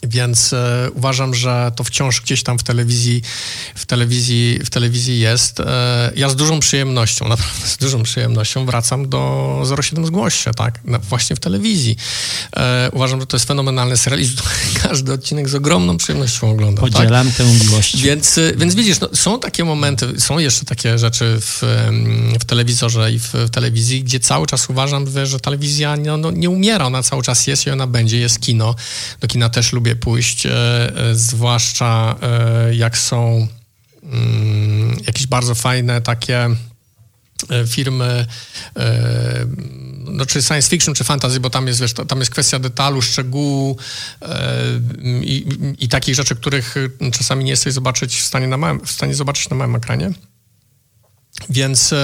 [0.03, 3.23] Więc e, uważam, że to wciąż gdzieś tam w telewizji,
[3.75, 5.61] w telewizji, w telewizji jest.
[5.61, 10.81] E, ja z dużą przyjemnością, naprawdę z dużą przyjemnością wracam do 07 Zgłoś się, tak?
[11.09, 11.97] Właśnie w telewizji.
[12.57, 14.29] E, uważam, że to jest fenomenalny serial i
[14.83, 16.85] każdy odcinek z ogromną przyjemnością oglądam.
[16.85, 16.93] Tak?
[16.93, 17.37] Podzielam tak?
[17.37, 18.03] tę miłość.
[18.03, 21.63] Więc, więc widzisz, no, są takie momenty, są jeszcze takie rzeczy w,
[22.41, 26.51] w telewizorze i w, w telewizji, gdzie cały czas uważam, że telewizja no, no, nie
[26.51, 28.75] umiera, ona cały czas jest i ona będzie, jest kino.
[29.21, 33.49] Do kina też lubię pójść, e, e, zwłaszcza e, jak są
[34.03, 36.49] mm, jakieś bardzo fajne takie
[37.67, 38.27] firmy,
[40.05, 43.77] no, czy science fiction, czy fantasy, bo tam jest, wiesz, tam jest kwestia detalu, szczegółu
[45.23, 45.47] i,
[45.79, 46.75] i takich rzeczy, których
[47.13, 50.11] czasami nie jesteś zobaczyć w stanie, na małym, w stanie zobaczyć na małym ekranie.
[51.51, 51.95] Więc,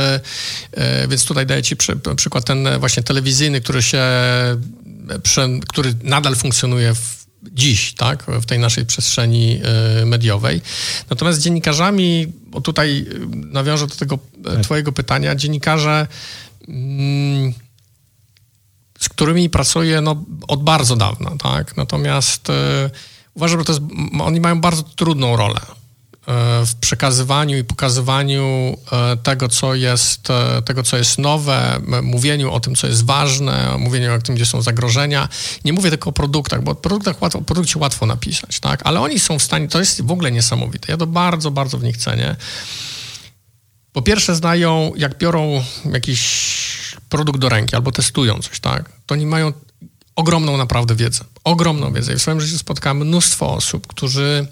[1.09, 4.03] więc tutaj daję Ci przy, przykład ten właśnie telewizyjny, który się,
[5.69, 9.61] który nadal funkcjonuje w dziś, tak, w tej naszej przestrzeni
[10.03, 10.61] e, mediowej.
[11.11, 14.61] Natomiast z dziennikarzami, bo tutaj e, nawiążę do tego e, tak.
[14.61, 16.07] twojego pytania, dziennikarze,
[16.69, 17.53] mm,
[18.99, 22.49] z którymi pracuję no, od bardzo dawna, tak, natomiast
[23.35, 23.85] uważam, że to jest,
[24.21, 25.61] oni mają bardzo trudną rolę
[26.67, 32.61] w przekazywaniu i pokazywaniu e, tego, co jest, e, tego, co jest nowe, mówieniu o
[32.61, 35.29] tym, co jest ważne, mówieniu o tym, gdzie są zagrożenia.
[35.65, 38.81] Nie mówię tylko o produktach, bo o produktach łatwo, o produkcie łatwo napisać, tak?
[38.85, 40.93] Ale oni są w stanie, to jest w ogóle niesamowite.
[40.93, 42.37] Ja to bardzo, bardzo w nich cenię.
[43.93, 48.93] Po pierwsze znają, jak biorą jakiś produkt do ręki albo testują coś, tak?
[49.07, 49.53] To oni mają
[50.17, 51.25] ogromną naprawdę wiedzę.
[51.45, 52.13] Ogromną wiedzę.
[52.13, 54.47] I w swoim życiu spotkałem mnóstwo osób, którzy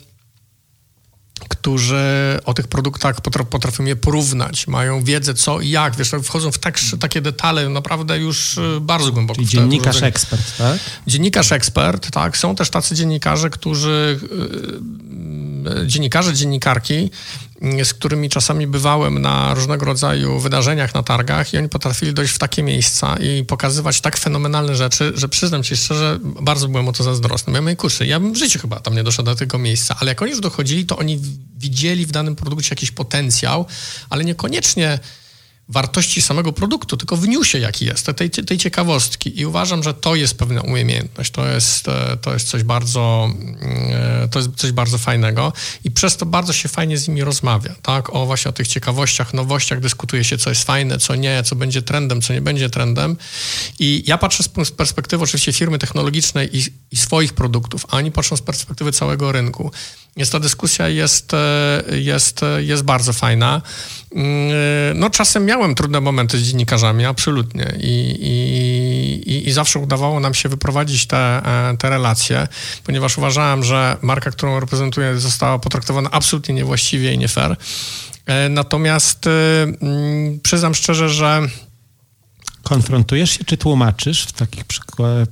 [1.48, 6.58] którzy o tych produktach potrafią je porównać, mają wiedzę co i jak, wiesz, wchodzą w
[6.58, 9.36] tak, takie detale naprawdę już y, bardzo głęboko.
[9.36, 10.78] Czyli dziennikarz ekspert, tak?
[11.06, 12.36] Dziennikarz ekspert, tak.
[12.36, 14.20] Są też tacy dziennikarze, którzy
[15.82, 17.10] y, dziennikarze, dziennikarki,
[17.84, 22.38] z którymi czasami bywałem na różnego rodzaju wydarzeniach, na targach i oni potrafili dojść w
[22.38, 27.04] takie miejsca i pokazywać tak fenomenalne rzeczy, że przyznam ci szczerze, bardzo byłem o to
[27.04, 27.60] zazdrosny.
[27.60, 30.22] Mówię, kurczę, ja bym w życiu chyba tam nie doszedł do tego miejsca, ale jak
[30.22, 31.20] oni już dochodzili, to oni
[31.56, 33.66] widzieli w danym produkcie jakiś potencjał,
[34.10, 34.98] ale niekoniecznie
[35.68, 39.40] wartości samego produktu, tylko w newsie jaki jest, tej, tej ciekawostki.
[39.40, 43.30] I uważam, że to jest pewna umiejętność, to jest, e, to jest coś bardzo
[43.62, 45.52] e, to jest coś bardzo fajnego
[45.84, 48.14] i przez to bardzo się fajnie z nimi rozmawia, tak?
[48.14, 51.82] O właśnie o tych ciekawościach, nowościach, dyskutuje się, co jest fajne, co nie, co będzie
[51.82, 53.16] trendem, co nie będzie trendem.
[53.78, 58.36] I ja patrzę z perspektywy oczywiście firmy technologicznej i, i swoich produktów, a oni patrzą
[58.36, 59.70] z perspektywy całego rynku.
[60.16, 63.62] Jest ta dyskusja jest, e, jest, jest bardzo fajna.
[64.14, 67.74] Mm, no czasem miałem trudne momenty z dziennikarzami, absolutnie.
[67.80, 68.18] I,
[69.26, 72.48] i, i zawsze udawało nam się wyprowadzić te, e, te relacje,
[72.84, 77.56] ponieważ uważałem, że marka, którą reprezentuję, została potraktowana absolutnie niewłaściwie i nie fair.
[78.26, 81.42] E, natomiast mm, przyznam szczerze, że
[82.62, 84.64] Konfrontujesz się, czy tłumaczysz w takich,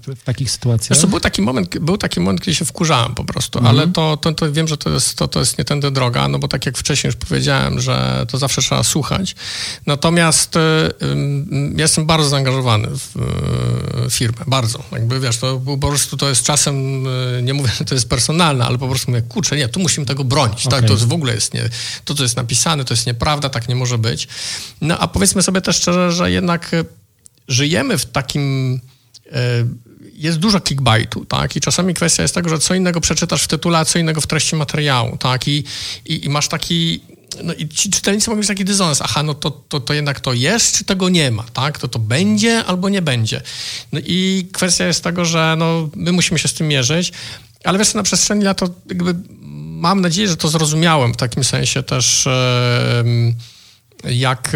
[0.07, 1.07] w takich sytuacjach?
[1.07, 4.33] Był, taki moment, był taki moment, kiedy się wkurzałem po prostu, mm ale to, to,
[4.33, 6.79] to, wiem, że to jest, to, to jest nie tędy droga, no bo tak jak
[6.79, 9.35] wcześniej już powiedziałem, że to zawsze trzeba słuchać.
[9.87, 10.93] Natomiast y, y,
[11.77, 13.17] jestem bardzo zaangażowany w
[14.07, 14.83] y, firmę, bardzo.
[14.93, 18.65] Jakby wiesz, to po prostu to jest czasem, y, nie mówię, że to jest personalne,
[18.65, 20.81] ale po prostu mówię, kurczę, nie, tu musimy tego bronić, okay.
[20.81, 20.89] tak?
[20.89, 21.69] To jest, w ogóle jest nie,
[22.05, 24.29] to, co jest napisane, to jest nieprawda, tak nie może być.
[24.81, 26.71] No a powiedzmy sobie też szczerze, że jednak
[27.51, 28.75] żyjemy w takim
[29.33, 29.39] e,
[30.15, 31.57] jest dużo clickbaitu, tak?
[31.57, 34.27] I czasami kwestia jest tego, że co innego przeczytasz w tytule, a co innego w
[34.27, 35.49] treści materiału, tak?
[35.49, 35.65] I,
[36.07, 37.01] i, i masz taki...
[37.43, 39.03] No i ci czytelnicy mogą mieć taki dysonans.
[39.03, 41.79] Aha, no to, to, to jednak to jest, czy tego nie ma, tak?
[41.79, 43.41] To to będzie albo nie będzie.
[43.93, 47.13] No i kwestia jest tego, że no, my musimy się z tym mierzyć,
[47.65, 49.15] ale wiesz, na przestrzeni lat to jakby
[49.81, 52.27] mam nadzieję, że to zrozumiałem w takim sensie też...
[53.05, 53.35] Yy,
[54.05, 54.53] jak,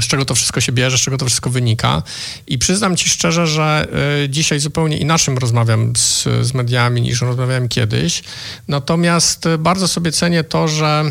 [0.00, 2.02] z czego to wszystko się bierze, z czego to wszystko wynika.
[2.46, 3.86] I przyznam ci szczerze, że
[4.22, 8.22] e, dzisiaj zupełnie inaczej rozmawiam z, z mediami niż rozmawiałem kiedyś.
[8.68, 11.04] Natomiast bardzo sobie cenię to, że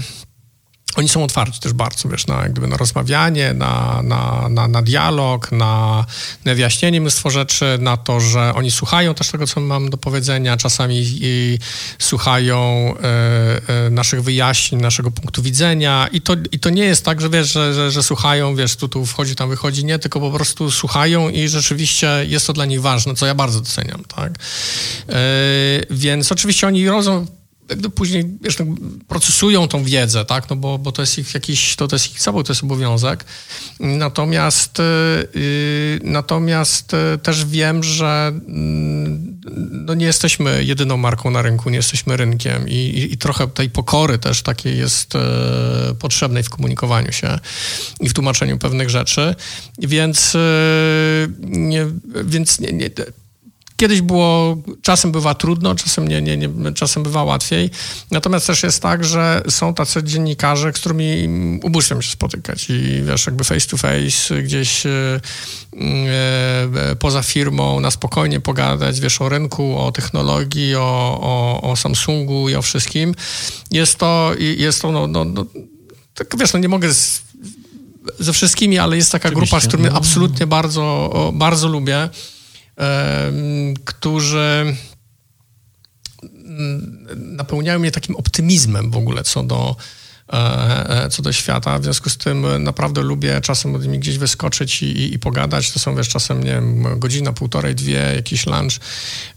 [0.95, 5.51] oni są otwarci też bardzo, wiesz, na, gdyby na rozmawianie, na, na, na, na dialog,
[5.51, 6.05] na,
[6.45, 10.57] na wyjaśnienie mnóstwo rzeczy, na to, że oni słuchają też tego, co mam do powiedzenia,
[10.57, 11.05] czasami
[11.99, 16.07] słuchają e, e, naszych wyjaśnień, naszego punktu widzenia.
[16.11, 18.89] I to, i to nie jest tak, że wiesz, że, że, że, słuchają, wiesz, tu,
[18.89, 22.81] tu wchodzi, tam wychodzi, nie, tylko po prostu słuchają i rzeczywiście jest to dla nich
[22.81, 24.33] ważne, co ja bardzo doceniam, tak.
[25.09, 25.15] E,
[25.89, 27.25] więc oczywiście oni rodzą
[27.69, 28.65] jakby później wiesz, no,
[29.07, 32.19] procesują tą wiedzę, tak, no bo, bo to jest ich jakiś, to, to jest ich
[32.19, 33.25] cały, to jest obowiązek.
[33.79, 34.77] Natomiast,
[35.35, 39.33] yy, natomiast yy, też wiem, że yy,
[39.71, 43.69] no nie jesteśmy jedyną marką na rynku, nie jesteśmy rynkiem i, i, i trochę tej
[43.69, 45.19] pokory też takiej jest y,
[45.99, 47.39] potrzebnej w komunikowaniu się
[47.99, 49.35] i w tłumaczeniu pewnych rzeczy,
[49.79, 50.39] więc, y,
[51.39, 51.87] nie,
[52.23, 52.89] więc nie, nie
[53.77, 57.69] Kiedyś było, czasem bywa trudno, czasem, nie, nie, nie, czasem bywa łatwiej.
[58.11, 61.29] Natomiast też jest tak, że są tacy dziennikarze, z którymi
[61.63, 65.19] ubóstwiam się spotykać i wiesz, jakby face to face gdzieś e,
[66.99, 72.55] poza firmą na spokojnie pogadać, wiesz, o rynku, o technologii, o, o, o Samsungu i
[72.55, 73.15] o wszystkim.
[73.71, 75.45] Jest to, jest to no, no, no
[76.13, 77.21] tak, wiesz, no nie mogę z,
[78.19, 79.51] ze wszystkimi, ale jest taka Oczywiście.
[79.51, 79.97] grupa, z którymi no.
[79.97, 82.09] absolutnie bardzo, bardzo lubię
[83.85, 84.75] którzy
[86.23, 89.75] mm, napełniają mnie takim optymizmem w ogóle co do,
[90.33, 91.79] e, e, co do świata.
[91.79, 95.71] W związku z tym naprawdę lubię czasem od nimi gdzieś wyskoczyć i, i, pogadać.
[95.71, 98.79] To są, wiesz, czasem, nie wiem, godzina, półtorej, dwie, jakiś lunch.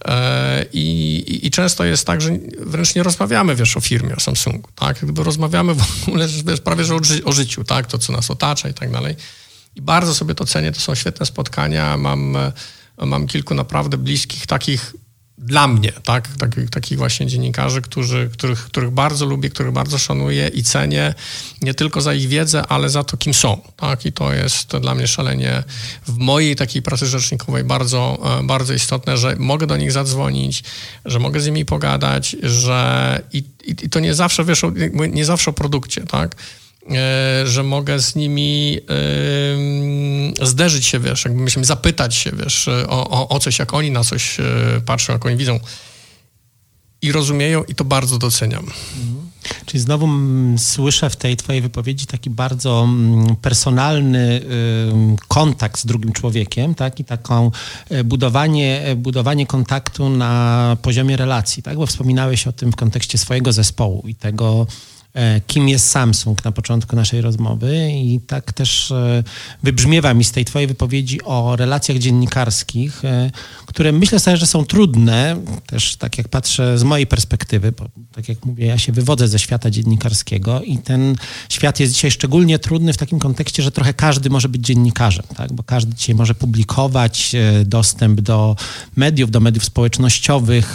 [0.05, 4.21] E, I, i, I, często jest tak, że wręcz nie rozmawiamy, wiesz, o firmie, o
[4.21, 4.99] Samsungu, tak?
[5.03, 7.87] Gdyby rozmawiamy w ogóle, wiesz, prawie, że o, ży o życiu, tak?
[7.87, 9.17] To, co nas otacza i tak dalej.
[9.77, 11.97] I bardzo sobie to cenię, to są świetne spotkania.
[11.97, 12.37] Mam
[12.99, 14.95] mam kilku naprawdę bliskich takich
[15.39, 20.49] dla mnie, tak, takich, takich właśnie dziennikarzy, którzy, których, których bardzo lubię, których bardzo szanuję
[20.49, 21.15] i cenię,
[21.63, 24.95] nie tylko za ich wiedzę, ale za to, kim są, tak, i to jest dla
[24.95, 25.63] mnie szalenie
[26.07, 30.65] w mojej takiej pracy rzecznikowej bardzo, e, bardzo istotne, że mogę do nich zadzwonić,
[31.05, 34.63] że mogę z nimi pogadać, że i, i, i to nie zawsze, wiesz,
[35.11, 36.37] nie zawsze o produkcie, tak,
[37.45, 38.79] że mogę z nimi
[40.43, 44.05] zderzyć się, wiesz, jakby myślę, zapytać się, wiesz, o, o, o coś, jak oni na
[44.05, 44.45] coś e,
[44.87, 45.61] patrzą, jak oni widzą
[47.03, 48.65] i rozumieją i to bardzo doceniam.
[48.65, 49.27] Mhm.
[49.67, 54.41] Czyli znowu mm, słyszę w tej twojej wypowiedzi taki bardzo mm, personalny
[55.29, 57.01] kontakt z drugim człowiekiem, tak?
[57.01, 57.51] I taką
[57.91, 61.77] e, budowanie, e, budowanie kontaktu na poziomie relacji, tak?
[61.77, 64.96] Bo wspominałeś o tym w kontekście swojego zespołu i tego, E,
[65.47, 69.25] kim jest Samsung na początku naszej rozmowy i tak też e,
[69.63, 73.31] wybrzmiewa mi z tej twojej wypowiedzi o relacjach dziennikarskich, e,
[73.67, 78.29] które myślę sobie, że są trudne, też tak jak patrzę z mojej perspektywy, bo tak
[78.29, 81.17] jak mówię, ja się wywodzę ze świata dziennikarskiego i ten
[81.49, 85.53] świat jest dzisiaj szczególnie trudny w takim kontekście, że trochę każdy może być dziennikarzem, tak?
[85.53, 88.57] bo każdy dzisiaj może publikować dostęp do
[88.97, 90.75] mediów, do mediów społecznościowych.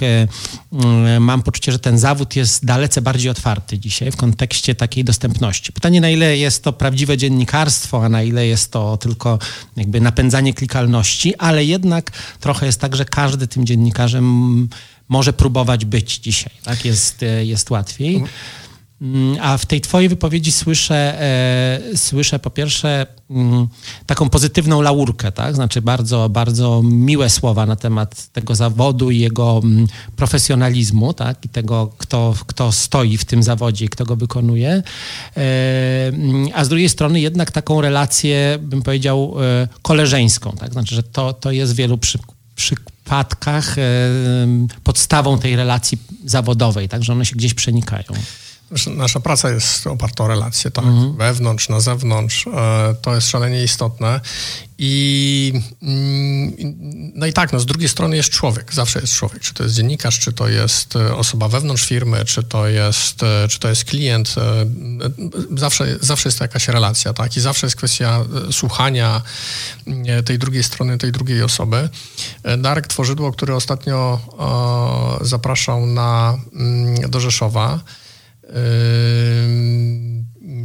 [1.19, 5.73] Mam poczucie, że ten zawód jest dalece bardziej otwarty dzisiaj w kontekście kontekście takiej dostępności.
[5.73, 9.39] Pytanie, na ile jest to prawdziwe dziennikarstwo, a na ile jest to tylko
[9.75, 14.67] jakby napędzanie klikalności, ale jednak trochę jest tak, że każdy tym dziennikarzem
[15.09, 16.53] może próbować być dzisiaj.
[16.63, 18.23] Tak jest, jest łatwiej.
[19.01, 23.67] Mm, a w tej twojej wypowiedzi słyszę, e, słyszę po pierwsze mm,
[24.05, 25.55] taką pozytywną laurkę, tak?
[25.55, 31.45] Znaczy bardzo, bardzo miłe słowa na temat tego zawodu i jego mm, profesjonalizmu, tak?
[31.45, 34.83] I tego, kto, kto stoi w tym zawodzie i kto go wykonuje.
[35.37, 36.11] E,
[36.53, 40.73] a z drugiej strony jednak taką relację, bym powiedział, e, koleżeńską, tak?
[40.73, 42.19] Znaczy, że to, to jest w wielu przy,
[42.55, 43.81] przypadkach e,
[44.83, 47.03] podstawą tej relacji zawodowej, tak?
[47.03, 48.05] Że one się gdzieś przenikają.
[48.88, 51.17] Nasza praca jest oparta o relacje, tak, mhm.
[51.17, 52.47] wewnątrz, na zewnątrz.
[52.47, 54.21] E, to jest szalenie istotne.
[54.77, 56.53] I mm,
[57.15, 59.39] no i tak, no z drugiej strony jest człowiek, zawsze jest człowiek.
[59.39, 63.47] Czy to jest dziennikarz, czy to jest e, osoba wewnątrz firmy, czy to jest, e,
[63.47, 64.36] czy to jest klient.
[65.57, 67.38] Zawsze, zawsze jest to jakaś relacja, tak?
[67.38, 69.21] I zawsze jest kwestia słuchania
[70.25, 71.89] tej drugiej strony, tej drugiej osoby.
[72.57, 74.19] Darek Tworzydło, który ostatnio
[75.21, 77.79] zapraszał na, mm, do Rzeszowa,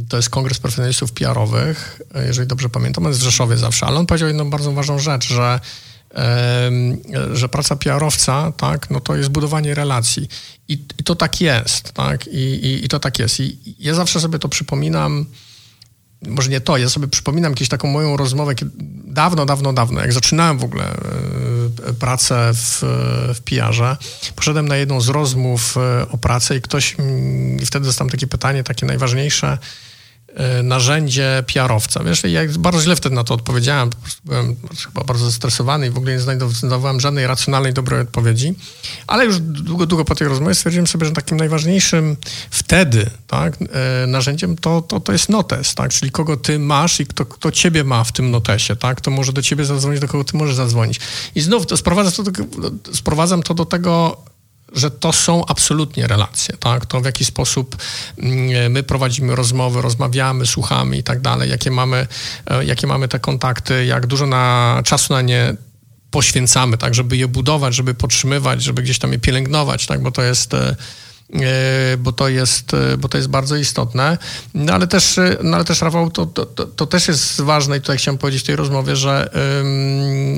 [0.09, 4.05] to jest Kongres Profesjonalistów PR-owych, jeżeli dobrze pamiętam, on jest w Rzeszowie zawsze, ale on
[4.05, 5.59] powiedział jedną bardzo ważną rzecz, że,
[7.33, 10.29] że praca PR-owca, tak, no to jest budowanie relacji.
[10.67, 13.39] I, i to tak jest, tak, I, i, i to tak jest.
[13.39, 15.25] I ja zawsze sobie to przypominam,
[16.27, 18.53] może nie to, ja sobie przypominam jakąś taką moją rozmowę
[19.05, 20.85] dawno, dawno, dawno, jak zaczynałem w ogóle
[21.87, 22.79] e, pracę w,
[23.35, 23.97] w PR-ze,
[24.35, 26.95] poszedłem na jedną z rozmów e, o pracę i ktoś,
[27.61, 29.86] i wtedy dostałem takie pytanie, takie najważniejsze, E,
[30.63, 32.03] narzędzie PR-owca.
[32.03, 33.89] Wiesz, ja bardzo źle wtedy na to odpowiedziałem,
[34.25, 38.55] byłem chyba bardzo zestresowany i w ogóle nie znajdowałem żadnej racjonalnej, dobrej odpowiedzi,
[39.07, 42.17] ale już długo, długo po tej rozmowie stwierdziłem sobie, że takim najważniejszym
[42.49, 47.05] wtedy tak, e, narzędziem to, to, to jest notes, tak, czyli kogo ty masz i
[47.05, 50.23] kto, kto ciebie ma w tym notesie, tak, to może do ciebie zadzwonić, do kogo
[50.23, 50.99] ty możesz zadzwonić.
[51.35, 54.17] I znów to sprowadzam to do, sprowadzam to do tego,
[54.73, 56.85] że to są absolutnie relacje, tak?
[56.85, 57.75] To w jaki sposób
[58.17, 62.07] mm, my prowadzimy rozmowy, rozmawiamy, słuchamy i tak dalej, jakie mamy,
[62.45, 65.55] e, jakie mamy te kontakty, jak dużo na, czasu na nie
[66.11, 70.23] poświęcamy, tak, żeby je budować, żeby podtrzymywać, żeby gdzieś tam je pielęgnować, tak, bo to
[70.23, 70.75] jest e,
[71.33, 74.17] e, bo to jest, bo to jest bardzo istotne.
[74.53, 77.97] No ale też, no ale też Rafał, to, to, to, też jest ważne i tutaj
[77.97, 79.29] chciałem powiedzieć w tej rozmowie, że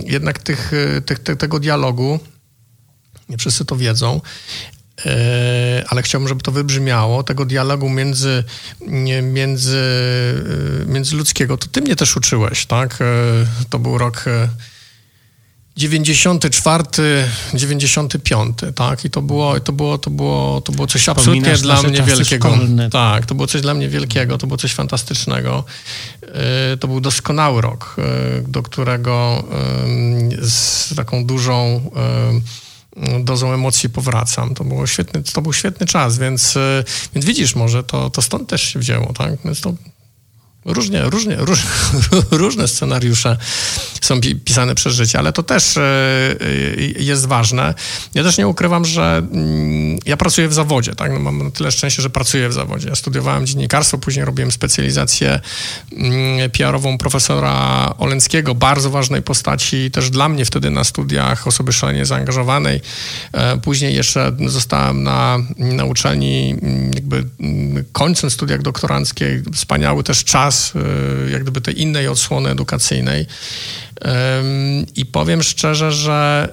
[0.05, 0.71] jednak tych,
[1.05, 2.19] tych, tego dialogu
[3.29, 4.21] nie wszyscy to wiedzą,
[5.05, 8.43] e, ale chciałbym, żeby to wybrzmiało, tego dialogu między,
[9.23, 9.77] między,
[10.81, 11.57] e, międzyludzkiego.
[11.57, 13.01] To ty mnie też uczyłeś, tak?
[13.01, 13.05] E,
[13.69, 14.25] to był rok
[15.77, 16.85] 94,
[17.53, 19.05] 95, tak?
[19.05, 22.49] I to było, to było, to było, to było coś absolutnie dla mnie wielkiego.
[22.49, 22.89] Szkolne.
[22.89, 25.63] Tak, to było coś dla mnie wielkiego, to było coś fantastycznego.
[26.79, 27.95] To był doskonały rok,
[28.47, 29.43] do którego
[30.41, 31.81] z taką dużą
[33.19, 34.55] dozą emocji powracam.
[34.55, 36.83] To, było świetny, to był świetny czas, więc, e,
[37.15, 39.33] więc widzisz, może to, to stąd też się wzięło, tak?
[39.45, 39.73] Więc to
[40.73, 41.63] Różnie, różnie, róż,
[42.31, 43.37] różne scenariusze
[44.01, 47.73] są pisane przez życie, ale to też e, e, jest ważne.
[48.13, 51.11] Ja też nie ukrywam, że mm, ja pracuję w zawodzie, tak?
[51.11, 52.89] No mam tyle szczęścia, że pracuję w zawodzie.
[52.89, 55.39] Ja studiowałem dziennikarstwo, później robiłem specjalizację
[55.91, 62.05] mm, PR-ową profesora Oleńskiego, bardzo ważnej postaci też dla mnie wtedy na studiach, osoby szalenie
[62.05, 62.81] zaangażowanej.
[63.33, 67.25] E, później jeszcze zostałem na, na uczelni mm, jakby
[67.91, 69.43] końcem studiach doktoranckich.
[69.53, 73.25] Wspaniały też czas y, jak gdyby tej innej odsłony edukacyjnej.
[74.95, 76.49] I powiem szczerze, że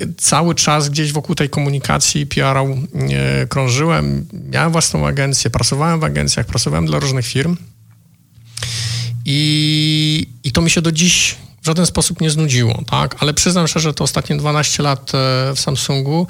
[0.00, 2.68] y, cały czas gdzieś wokół tej komunikacji PR-u
[3.44, 4.26] y, krążyłem.
[4.32, 7.56] Miałem własną agencję, pracowałem w agencjach, pracowałem dla różnych firm.
[9.24, 13.16] I, i to mi się do dziś w żaden sposób nie znudziło, tak?
[13.18, 15.12] Ale przyznam szczerze, że to ostatnie 12 lat
[15.54, 16.26] w Samsungu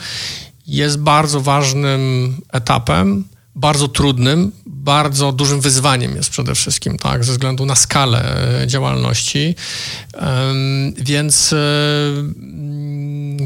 [0.67, 3.25] jest bardzo ważnym etapem,
[3.55, 4.53] bardzo trudnym,
[4.87, 9.55] bardzo dużym wyzwaniem jest przede wszystkim, tak, ze względu na skalę e, działalności.
[10.97, 11.57] Więc e,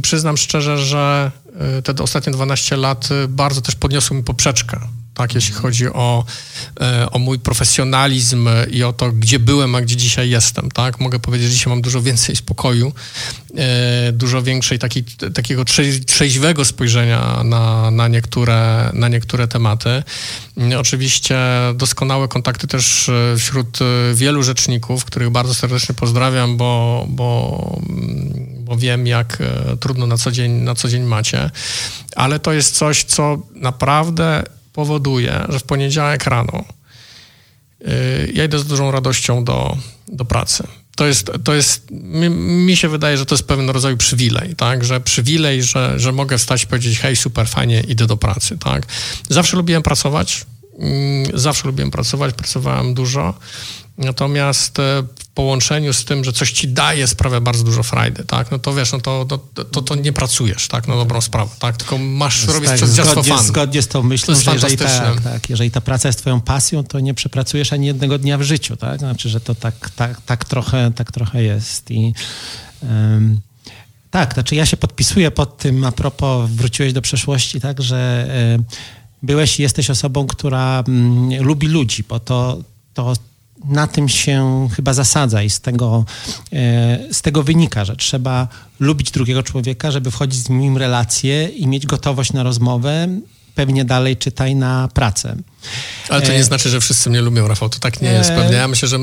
[0.02, 1.30] przyznam szczerze, że
[1.78, 4.80] e, te ostatnie 12 lat bardzo też podniosły mi poprzeczkę
[5.20, 6.24] tak, jeśli chodzi o,
[6.80, 11.00] e, o mój profesjonalizm i o to, gdzie byłem, a gdzie dzisiaj jestem, tak.
[11.00, 12.92] Mogę powiedzieć, że dzisiaj mam dużo więcej spokoju,
[13.56, 15.04] e, dużo większej taki,
[15.34, 15.64] takiego
[16.06, 20.02] trzeźwego spojrzenia na, na, niektóre, na niektóre tematy.
[20.78, 21.38] Oczywiście
[21.74, 23.78] doskonałe kontakty też e, wśród
[24.14, 27.80] wielu rzeczników, których bardzo serdecznie pozdrawiam, bo, bo,
[28.60, 29.38] bo wiem, jak
[29.80, 31.50] trudno na co dzień, na co dzień macie,
[32.16, 34.44] ale to jest coś, co naprawdę
[34.80, 36.64] powoduje, że w poniedziałek rano
[37.80, 37.88] yy,
[38.34, 39.76] ja idę z dużą radością do,
[40.08, 40.64] do pracy.
[40.96, 42.30] To jest, to jest mi,
[42.68, 46.38] mi, się wydaje, że to jest pewien rodzaj przywilej, tak, że przywilej, że, że mogę
[46.38, 48.86] wstać i powiedzieć, hej, super, fajnie, idę do pracy, tak.
[49.28, 50.46] Zawsze lubiłem pracować,
[50.78, 53.34] yy, zawsze lubiłem pracować, pracowałem dużo,
[54.00, 55.02] natomiast e,
[55.34, 58.50] połączeniu z tym, że coś ci daje, sprawia bardzo dużo frajdy, tak?
[58.50, 60.88] No to wiesz, no to, to, to, to nie pracujesz, tak?
[60.88, 61.76] No dobrą sprawę, tak?
[61.76, 65.70] Tylko masz, robić tak, coś zgodnie, zgodnie z tą myślą, że jeżeli, tak, tak, jeżeli
[65.70, 68.98] ta praca jest twoją pasją, to nie przepracujesz ani jednego dnia w życiu, tak?
[68.98, 72.14] Znaczy, że to tak, tak, tak, trochę, tak trochę jest i...
[72.82, 73.40] Um,
[74.10, 78.28] tak, znaczy ja się podpisuję pod tym, a propos wróciłeś do przeszłości, tak, że
[78.58, 78.64] y,
[79.22, 82.58] byłeś i jesteś osobą, która mm, lubi ludzi, bo to,
[82.94, 83.12] to
[83.64, 86.04] na tym się chyba zasadza i z tego,
[86.52, 88.48] e, z tego wynika, że trzeba
[88.80, 93.08] lubić drugiego człowieka, żeby wchodzić z nim w relacje i mieć gotowość na rozmowę,
[93.54, 95.36] pewnie dalej czytaj na pracę.
[96.08, 97.68] Ale to nie e, znaczy, że wszyscy mnie lubią, Rafał.
[97.68, 98.56] To tak nie jest pewnie.
[98.56, 98.98] Ja myślę, że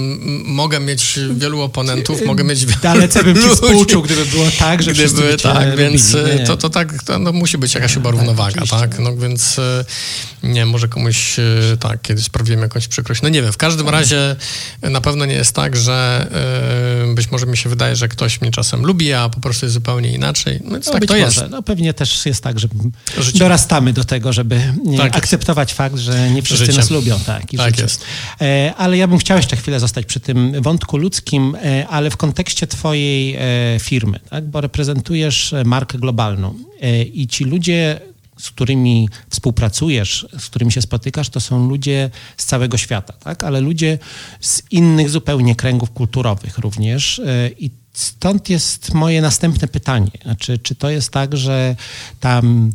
[0.46, 4.92] mogę mieć wielu oponentów, mogę mieć wielu Dalece bym ci współczuł, gdyby było tak, że
[4.92, 6.46] gdyby, wszyscy tak, więc nie, nie.
[6.46, 8.80] To, to tak, to, no, musi być jakaś chyba tak, równowaga, tak?
[8.80, 9.00] tak?
[9.00, 9.86] No więc e,
[10.44, 11.44] nie, może komuś e,
[11.80, 13.22] tak, kiedyś sprawiłem jakąś przykrość.
[13.22, 13.96] No nie wiem, w każdym tak.
[13.96, 14.36] razie
[14.82, 16.28] na pewno nie jest tak, że
[17.16, 20.14] być może mi się wydaje, że ktoś mnie czasem lubi, a po prostu jest zupełnie
[20.14, 20.60] inaczej.
[20.64, 21.44] No, no tak to jest.
[21.50, 22.68] No pewnie też jest tak, że
[23.18, 23.40] Życie.
[23.40, 25.78] dorastamy do tego, żeby tak akceptować jest.
[25.78, 26.78] fakt, że nie wszyscy Życie.
[26.78, 27.20] nas lubią.
[27.20, 28.06] Tak, i tak jest.
[28.42, 32.18] E, ale ja bym chciał jeszcze chwilę zostać przy tym wątku ludzkim, e, ale w
[32.18, 33.40] kontekście twojej e,
[33.80, 34.46] firmy, tak?
[34.46, 36.56] bo reprezentujesz markę globalną
[37.14, 38.00] i ci ludzie,
[38.40, 43.44] z którymi współpracujesz, z którymi się spotykasz, to są ludzie z całego świata, tak?
[43.44, 44.00] ale ludzie
[44.42, 47.22] z innych zupełnie kręgów kulturowych również.
[47.60, 50.12] I stąd jest moje następne pytanie.
[50.24, 51.76] Znaczy, czy to jest tak, że
[52.20, 52.72] tam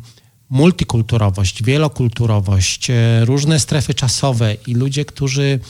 [0.52, 5.60] multikulturowość, wielokulturowość, e, różne strefy czasowe i ludzie, którzy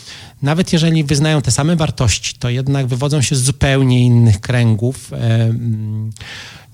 [0.42, 5.16] nawet jeżeli wyznają te same wartości, to jednak wywodzą się z zupełnie innych kręgów, e,
[5.16, 6.10] mm,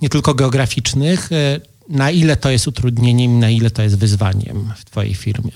[0.02, 1.32] nie tylko geograficznych.
[1.32, 5.52] E, na ile to jest utrudnieniem, na ile to jest wyzwaniem w Twojej firmie?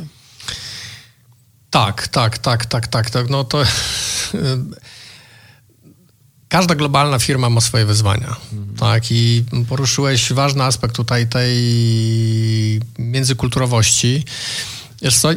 [1.71, 3.11] Tak, tak, tak, tak, tak.
[3.11, 3.31] tak.
[3.31, 3.63] No to
[6.53, 8.37] każda globalna firma ma swoje wyzwania.
[8.53, 8.77] Mhm.
[8.77, 11.55] Tak, i poruszyłeś ważny aspekt tutaj tej
[12.99, 14.25] międzykulturowości.
[15.03, 15.29] Wiesz co,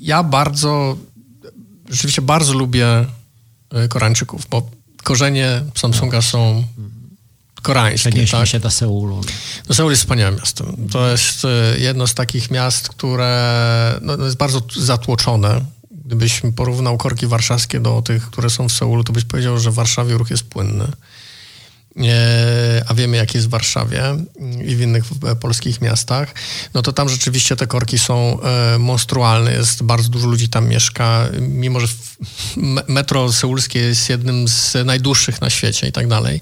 [0.00, 0.96] ja bardzo,
[1.90, 2.86] rzeczywiście bardzo lubię
[3.70, 4.70] e, Koreańczyków, bo
[5.02, 6.22] korzenie Samsunga no.
[6.22, 6.64] są
[7.62, 8.10] koreańskie.
[8.10, 8.48] Przenieśmy tak?
[8.48, 9.20] się do Seulu.
[9.68, 10.88] No Seul jest wspaniałym miastem.
[10.92, 15.60] To jest e, jedno z takich miast, które no, jest bardzo zatłoczone
[16.12, 19.74] Gdybyś porównał korki warszawskie do tych, które są w Seulu, to byś powiedział, że w
[19.74, 20.86] Warszawie ruch jest płynny.
[22.88, 24.02] A wiemy, jak jest w Warszawie
[24.64, 25.04] i w innych
[25.40, 26.34] polskich miastach,
[26.74, 29.52] no to tam rzeczywiście te korki są e, monstrualne.
[29.52, 31.86] Jest bardzo dużo ludzi tam mieszka, mimo że
[32.88, 36.40] metro seulskie jest jednym z najdłuższych na świecie i tak dalej.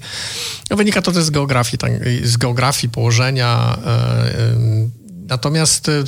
[0.69, 1.91] No wynika to też z geografii, tak,
[2.23, 3.77] z geografii położenia.
[3.85, 4.55] E,
[5.27, 6.03] natomiast e,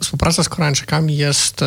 [0.00, 1.64] współpraca z Koreańczykami jest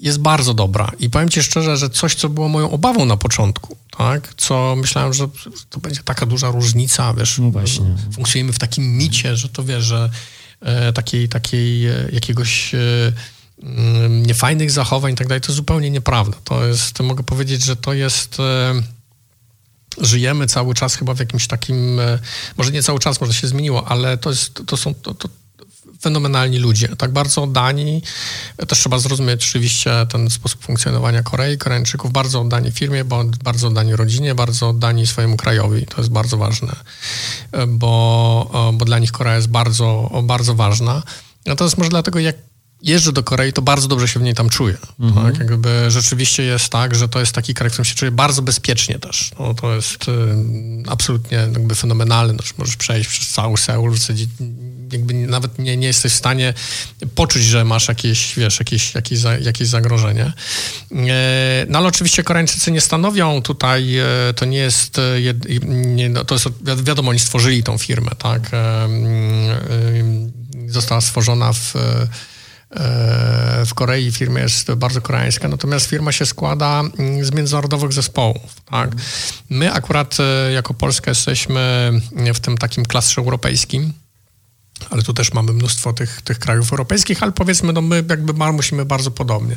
[0.00, 0.92] jest bardzo dobra.
[0.98, 5.12] I powiem ci szczerze, że coś, co było moją obawą na początku, tak, co myślałem,
[5.12, 5.28] że
[5.70, 7.50] to będzie taka duża różnica, wiesz, no
[8.12, 10.10] funkcjonujemy w takim micie, że to wiesz, że
[10.60, 12.78] e, takiej, takiej e, jakiegoś e,
[13.62, 16.36] mm, niefajnych zachowań i tak dalej, to zupełnie nieprawda.
[16.44, 18.82] To jest, mogę powiedzieć, że to jest e,
[19.98, 22.18] żyjemy cały czas chyba w jakimś takim, e,
[22.56, 25.28] może nie cały czas, może się zmieniło, ale to, jest, to są, to, to,
[26.00, 28.02] fenomenalni ludzie, tak bardzo oddani.
[28.68, 33.04] Też trzeba zrozumieć oczywiście ten sposób funkcjonowania Korei, Koreańczyków, bardzo oddani firmie,
[33.44, 35.86] bardzo oddani rodzinie, bardzo oddani swojemu krajowi.
[35.86, 36.76] To jest bardzo ważne,
[37.68, 41.02] bo, bo dla nich Korea jest bardzo, bardzo ważna.
[41.46, 42.36] Natomiast może dlatego, jak
[42.82, 44.76] jeżdżę do Korei, to bardzo dobrze się w niej tam czuję.
[45.00, 45.26] Mhm.
[45.26, 45.50] Tak?
[45.50, 48.98] Jakby rzeczywiście jest tak, że to jest taki kraj, w którym się czuję bardzo bezpiecznie
[48.98, 49.30] też.
[49.38, 50.12] No, to jest y,
[50.86, 52.32] absolutnie jakby fenomenalne.
[52.32, 53.98] No, możesz przejść przez cały Seul,
[54.92, 56.54] jakby nawet nie, nie jesteś w stanie
[57.14, 60.32] poczuć, że masz jakieś, wiesz, jakieś, jakieś, jakieś zagrożenie.
[61.68, 63.96] No ale oczywiście Koreańczycy nie stanowią tutaj,
[64.36, 65.00] to nie jest,
[65.68, 66.48] nie, no, to jest,
[66.82, 68.50] wiadomo, oni stworzyli tą firmę, tak,
[70.68, 71.74] została stworzona w
[72.70, 78.60] E, w Korei firma jest bardzo koreańska, natomiast firma się składa mm, z międzynarodowych zespołów.
[78.70, 78.90] Tak?
[79.50, 81.92] My akurat e, jako Polska jesteśmy
[82.34, 83.92] w tym takim klastrze europejskim,
[84.90, 88.84] ale tu też mamy mnóstwo tych, tych krajów europejskich, ale powiedzmy, no my jakby musimy
[88.84, 89.56] bardzo podobnie.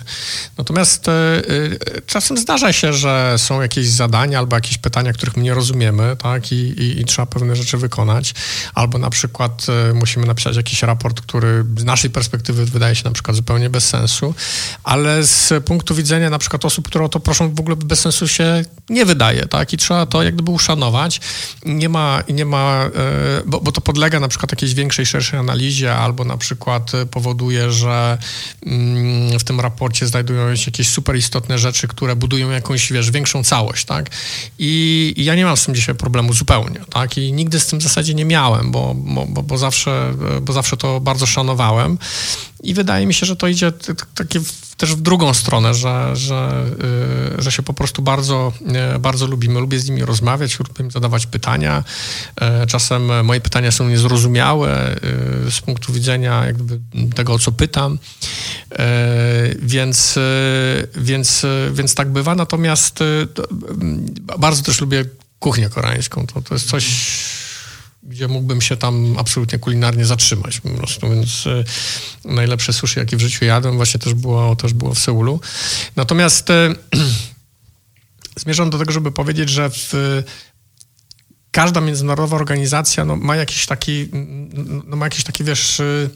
[0.57, 5.43] Natomiast y, y, czasem zdarza się, że są jakieś zadania albo jakieś pytania, których my
[5.43, 8.33] nie rozumiemy, tak, i, i, i trzeba pewne rzeczy wykonać,
[8.73, 13.11] albo na przykład y, musimy napisać jakiś raport, który z naszej perspektywy wydaje się na
[13.11, 14.35] przykład zupełnie bez sensu,
[14.83, 18.27] ale z punktu widzenia na przykład osób, które o to proszą, w ogóle bez sensu
[18.27, 21.21] się nie wydaje, tak, i trzeba to jak gdyby uszanować.
[21.65, 22.89] Nie ma, nie ma
[23.45, 27.71] bo, bo to podlega na przykład jakiejś większej szerszej analizie, albo na przykład y, powoduje,
[27.71, 28.17] że
[28.65, 33.43] mm, w tym raporcie znajdują się jakieś super istotne rzeczy, które budują jakąś, wiesz, większą
[33.43, 34.09] całość, tak?
[34.59, 37.17] I, i ja nie mam z tym dzisiaj problemu zupełnie, tak?
[37.17, 40.99] I nigdy z tym w zasadzie nie miałem, bo, bo, bo, zawsze, bo zawsze to
[40.99, 41.97] bardzo szanowałem.
[42.63, 43.71] I wydaje mi się, że to idzie
[44.15, 44.39] takie
[44.77, 46.65] też w drugą stronę, że, że,
[47.37, 48.53] y, że się po prostu bardzo,
[48.95, 49.59] y, bardzo lubimy.
[49.59, 51.83] Lubię z nimi rozmawiać, lubię zadawać pytania.
[52.63, 54.95] Y, czasem moje pytania są niezrozumiałe
[55.49, 56.79] z punktu widzenia jakby
[57.15, 57.99] tego, o co pytam.
[59.59, 60.19] Więc,
[60.95, 62.35] więc, więc tak bywa.
[62.35, 62.99] Natomiast
[64.39, 65.05] bardzo też lubię
[65.39, 66.27] kuchnię koreańską.
[66.27, 66.85] To, to jest coś
[68.05, 71.63] gdzie mógłbym się tam absolutnie kulinarnie zatrzymać po prostu, więc y,
[72.25, 75.39] najlepsze sushi, jakie w życiu jadłem, właśnie też było, też było w Seulu.
[75.95, 76.53] Natomiast y,
[78.41, 79.93] zmierzam do tego, żeby powiedzieć, że w,
[81.51, 84.09] każda międzynarodowa organizacja no, ma jakiś taki,
[84.85, 85.79] no, ma jakiś taki, wiesz...
[85.79, 86.09] Y,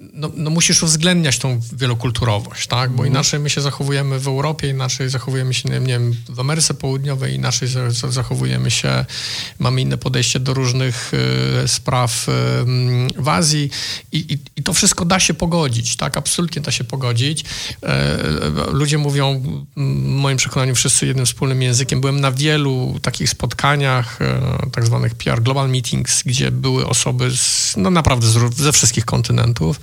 [0.00, 2.90] no, no, musisz uwzględniać tą wielokulturowość, tak?
[2.90, 3.12] Bo mm.
[3.12, 7.68] inaczej my się zachowujemy w Europie, inaczej zachowujemy się, nie wiem, w Ameryce Południowej, inaczej
[8.08, 9.04] zachowujemy się,
[9.58, 11.12] mamy inne podejście do różnych
[11.64, 12.32] y, spraw y,
[13.22, 13.70] w Azji
[14.12, 16.16] i, i, i, to wszystko da się pogodzić, tak?
[16.16, 17.40] Absolutnie da się pogodzić.
[17.40, 17.46] Y,
[18.72, 19.42] ludzie mówią,
[19.76, 22.00] w moim przekonaniu, wszyscy jednym wspólnym językiem.
[22.00, 24.18] Byłem na wielu takich spotkaniach,
[24.72, 29.80] tak zwanych PR Global Meetings, gdzie były osoby z, no naprawdę z, ze wszystkich kontynentów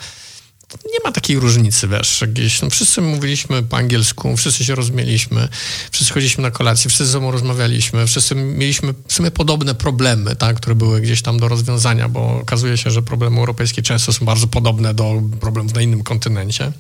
[0.76, 5.48] nie ma takiej różnicy, wiesz, gdzieś, no wszyscy mówiliśmy po angielsku, wszyscy się rozumieliśmy,
[5.92, 10.58] wszyscy chodziliśmy na kolację, wszyscy ze sobą rozmawialiśmy, wszyscy mieliśmy w sumie podobne problemy, tak,
[10.58, 14.48] które były gdzieś tam do rozwiązania, bo okazuje się, że problemy europejskie często są bardzo
[14.48, 16.72] podobne do problemów na innym kontynencie.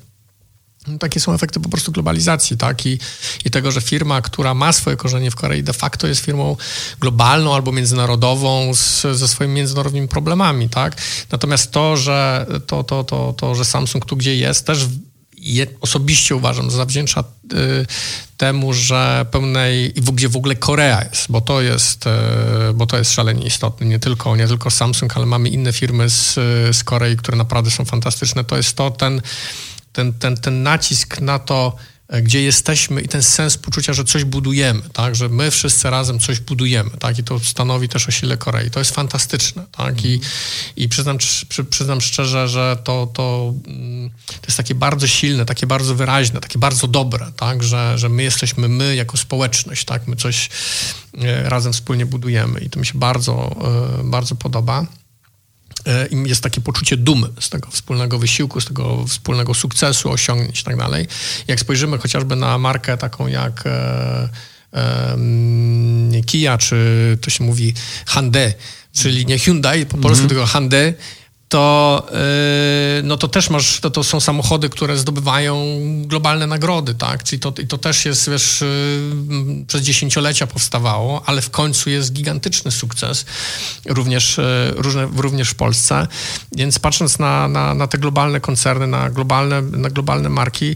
[1.00, 2.86] Takie są efekty po prostu globalizacji, tak?
[2.86, 3.00] I,
[3.46, 6.58] I tego, że firma, która ma swoje korzenie w Korei, de facto jest firmą
[7.00, 11.02] globalną albo międzynarodową z, ze swoimi międzynarodowymi problemami, tak?
[11.32, 14.88] Natomiast to, że, to, to, to, to, że Samsung tu gdzie jest, też
[15.38, 17.24] je, osobiście uważam, że zawdzięcza
[17.54, 17.86] y,
[18.38, 23.12] temu, że pełnej, gdzie w ogóle Korea jest, bo to jest, y, bo to jest
[23.12, 23.88] szalenie istotne.
[23.88, 26.34] Nie tylko, nie tylko Samsung, ale mamy inne firmy z,
[26.78, 28.44] z Korei, które naprawdę są fantastyczne.
[28.44, 29.22] To jest to, ten
[29.98, 31.76] ten, ten, ten nacisk na to,
[32.08, 36.20] e, gdzie jesteśmy i ten sens poczucia, że coś budujemy, tak, że my wszyscy razem
[36.20, 38.72] coś budujemy, tak, i to stanowi też o sile Korei.
[38.72, 40.22] To jest fantastyczne, tak, i,
[40.76, 41.18] i przyznam,
[41.50, 46.39] przy, przyznam szczerze, że to, to, mm, to jest takie bardzo silne, takie bardzo wyraźne,
[46.39, 50.50] takie bardzo dobre, tak, że, że my jesteśmy my jako społeczność, tak, my coś
[51.18, 53.56] e, razem wspólnie budujemy i to mi się bardzo,
[54.00, 54.86] e, bardzo podoba.
[55.86, 60.62] E, im jest takie poczucie dumy z tego wspólnego wysiłku, z tego wspólnego sukcesu, osiągnięć
[60.62, 61.08] i tak dalej.
[61.48, 64.30] Jak spojrzymy chociażby na markę taką jak e,
[64.74, 65.18] e,
[66.26, 67.74] Kia, czy to się mówi
[68.08, 68.54] Hyundai,
[68.94, 70.30] czyli nie Hyundai po polsku, mm -hmm.
[70.30, 70.94] tylko Hyundai,
[71.50, 77.24] to, yy, no to też masz, to, to są samochody, które zdobywają globalne nagrody, tak?
[77.24, 82.72] Czyli to, to też jest, wiesz, yy, przez dziesięciolecia powstawało, ale w końcu jest gigantyczny
[82.72, 83.26] sukces,
[83.86, 84.39] również,
[84.76, 86.08] różne, również w Polsce.
[86.52, 90.76] Więc patrząc na, na, na te globalne koncerny, na globalne, na globalne marki,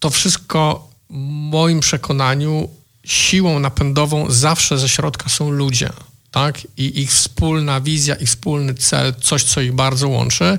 [0.00, 1.14] to wszystko w
[1.50, 2.68] moim przekonaniu
[3.04, 5.90] siłą napędową zawsze ze środka są ludzie
[6.30, 6.66] tak?
[6.76, 10.58] I ich wspólna wizja, ich wspólny cel, coś, co ich bardzo łączy.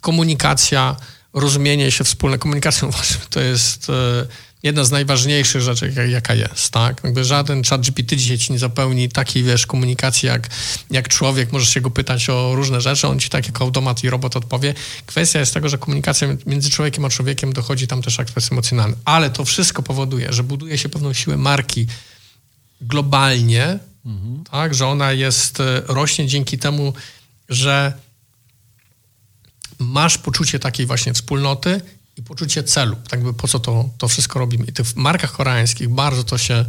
[0.00, 0.96] Komunikacja,
[1.32, 2.38] rozumienie się wspólne.
[2.38, 2.88] Komunikacja
[3.30, 4.26] to jest e,
[4.62, 7.00] jedna z najważniejszych rzeczy, jaka jest, tak?
[7.04, 10.48] Jakby żaden chat GPT dzisiaj ci nie zapełni takiej, wiesz, komunikacji jak,
[10.90, 11.52] jak człowiek.
[11.52, 14.74] Możesz się go pytać o różne rzeczy, on ci tak jak automat i robot odpowie.
[15.06, 18.96] Kwestia jest tego, że komunikacja między człowiekiem a człowiekiem dochodzi tam też aspekt emocjonalny.
[19.04, 21.86] Ale to wszystko powoduje, że buduje się pewną siłę marki
[22.80, 23.78] globalnie,
[24.50, 26.92] tak, że ona jest, e, rośnie dzięki temu,
[27.48, 27.92] że
[29.78, 31.80] masz poczucie takiej właśnie wspólnoty
[32.16, 34.64] i poczucie celu, tak by po co to, to wszystko robimy.
[34.64, 36.64] I w markach koreańskich bardzo to się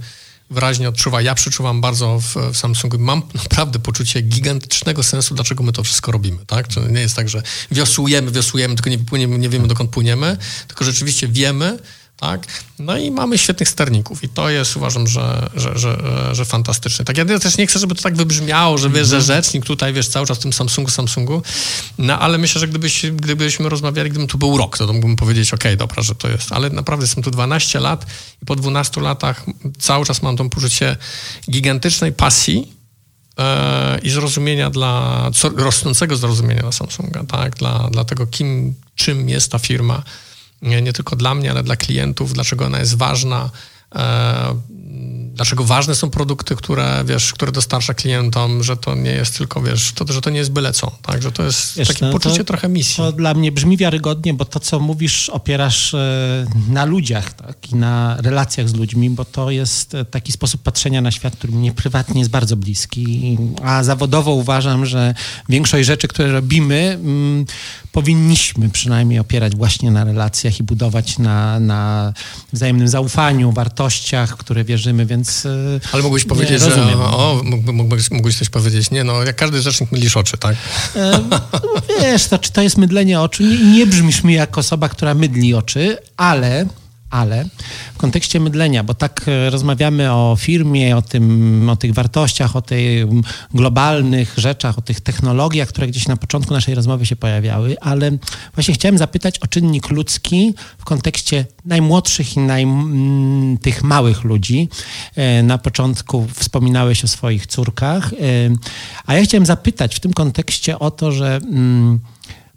[0.49, 1.21] wyraźnie odczuwa.
[1.21, 2.99] Ja przeczuwam bardzo w, w Samsungu.
[2.99, 6.45] Mam naprawdę poczucie gigantycznego sensu, dlaczego my to wszystko robimy.
[6.45, 6.67] Tak?
[6.67, 10.37] To nie jest tak, że wiosłujemy, wiosłujemy, tylko nie, płyniemy, nie wiemy, dokąd płyniemy,
[10.67, 11.79] tylko rzeczywiście wiemy,
[12.20, 12.47] tak?
[12.80, 15.97] No i mamy świetnych sterników i to jest uważam, że, że, że,
[16.32, 17.05] że fantastyczne.
[17.05, 19.24] Tak, ja też nie chcę, żeby to tak wybrzmiało, że wiesz, że mhm.
[19.24, 21.41] rzecznik tutaj, wiesz, cały czas w tym Samsungu, Samsungu,
[21.97, 25.72] no ale myślę, że gdybyś, gdybyśmy rozmawiali, gdybym tu był rok, to mógłbym powiedzieć, okej,
[25.72, 28.05] okay, dobra, że to jest, ale naprawdę jestem tu 12 lat
[28.41, 29.45] i po 12 latach
[29.80, 30.97] cały czas mam to poczucie
[31.49, 32.74] gigantycznej pasji
[33.38, 35.24] e, i zrozumienia dla,
[35.55, 40.03] rosnącego zrozumienia dla Samsunga, tak, dla, dla tego, kim, czym jest ta firma,
[40.62, 43.49] nie, tylko dla mnie, ale dla klientów, dlaczego ona jest ważna,
[43.95, 44.62] e,
[45.34, 49.91] dlaczego ważne są produkty, które, wiesz, które dostarcza klientom, że to nie jest tylko, wiesz,
[49.91, 52.38] to, że to nie jest byle co, tak, że to jest wiesz, takie no, poczucie
[52.38, 52.95] to, trochę misji.
[52.95, 57.75] To dla mnie brzmi wiarygodnie, bo to, co mówisz, opierasz e, na ludziach, tak, i
[57.75, 61.71] na relacjach z ludźmi, bo to jest e, taki sposób patrzenia na świat, który mnie
[61.71, 65.13] prywatnie jest bardzo bliski, a zawodowo uważam, że
[65.49, 67.45] większość rzeczy, które robimy, mm,
[67.91, 72.13] powinniśmy przynajmniej opierać właśnie na relacjach i budować na, na
[72.53, 77.41] wzajemnym zaufaniu, wartościach, w które wierzymy, więc e, Ale mógłbyś powiedzieć, że o,
[77.74, 80.55] mógłbyś, mógłbyś coś powiedzieć, nie no, jak każdy rzecznik mylisz oczy, tak?
[80.95, 81.20] E,
[82.01, 83.43] wiesz, to, czy to jest mydlenie oczu?
[83.43, 86.65] Nie, nie brzmisz mi jak osoba, która mydli oczy, ale
[87.10, 87.45] ale
[87.93, 92.62] w kontekście mydlenia, bo tak e, rozmawiamy o firmie, o, tym, o tych wartościach, o
[92.62, 93.05] tych
[93.53, 98.12] globalnych rzeczach, o tych technologiach, które gdzieś na początku naszej rozmowy się pojawiały, ale
[98.53, 102.68] właśnie chciałem zapytać o czynnik ludzki w kontekście najmłodszych i naj,
[103.62, 104.70] tych małych ludzi.
[105.16, 108.16] E, na początku wspominałeś o swoich córkach, e,
[109.05, 111.39] a ja chciałem zapytać w tym kontekście o to, że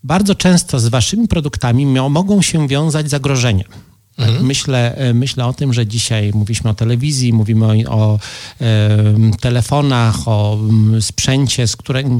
[0.05, 3.65] bardzo często z waszymi produktami mogą się wiązać zagrożenia.
[4.19, 4.47] Mhm.
[4.47, 8.19] Myślę, e, myślę o tym, że dzisiaj mówiliśmy o telewizji, mówimy o, o
[8.61, 8.99] e,
[9.41, 10.59] telefonach, o
[11.01, 12.19] sprzęcie, z którym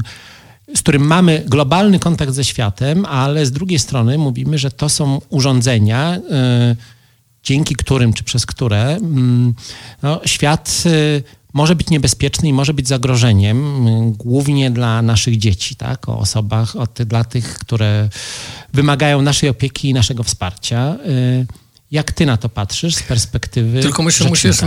[0.75, 5.21] z którym mamy globalny kontakt ze światem, ale z drugiej strony mówimy, że to są
[5.29, 6.15] urządzenia,
[6.71, 6.75] y,
[7.43, 8.99] dzięki którym czy przez które y,
[10.03, 11.23] no, świat y,
[11.53, 16.09] może być niebezpieczny i może być zagrożeniem, głównie dla naszych dzieci, tak?
[16.09, 18.09] o osobach, o ty, dla tych, które
[18.73, 20.95] wymagają naszej opieki i naszego wsparcia.
[21.93, 24.57] Jak ty na to patrzysz z perspektywy Tylko myślę, musisz,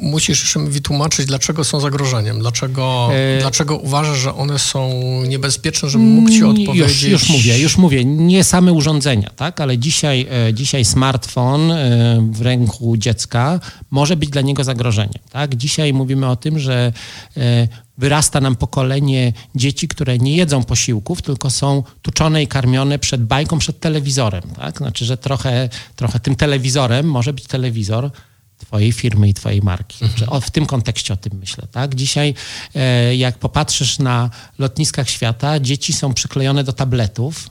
[0.00, 3.40] musisz jeszcze mi wytłumaczyć, dlaczego są zagrożeniem, dlaczego, e...
[3.40, 4.90] dlaczego uważasz, że one są
[5.28, 7.02] niebezpieczne, żebym mógł ci mm, odpowiedzieć.
[7.02, 12.28] Już, już mówię, już mówię, nie same urządzenia, tak, ale dzisiaj, e, dzisiaj smartfon e,
[12.32, 13.60] w ręku dziecka
[13.90, 15.54] może być dla niego zagrożeniem, tak.
[15.56, 16.92] Dzisiaj mówimy o tym, że
[17.36, 17.68] e,
[17.98, 23.58] wyrasta nam pokolenie dzieci, które nie jedzą posiłków, tylko są tuczone i karmione przed bajką,
[23.58, 24.42] przed telewizorem.
[24.42, 24.78] Tak?
[24.78, 28.10] Znaczy, że trochę, trochę tym telewizorem może być telewizor
[28.58, 30.04] twojej firmy i twojej marki.
[30.04, 30.32] Mhm.
[30.32, 31.66] O, w tym kontekście o tym myślę.
[31.72, 31.94] Tak?
[31.94, 32.34] Dzisiaj
[32.74, 37.50] e, jak popatrzysz na lotniskach świata, dzieci są przyklejone do tabletów,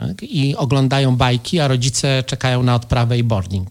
[0.00, 0.22] tak?
[0.22, 3.68] i oglądają bajki, a rodzice czekają na odprawę i boarding.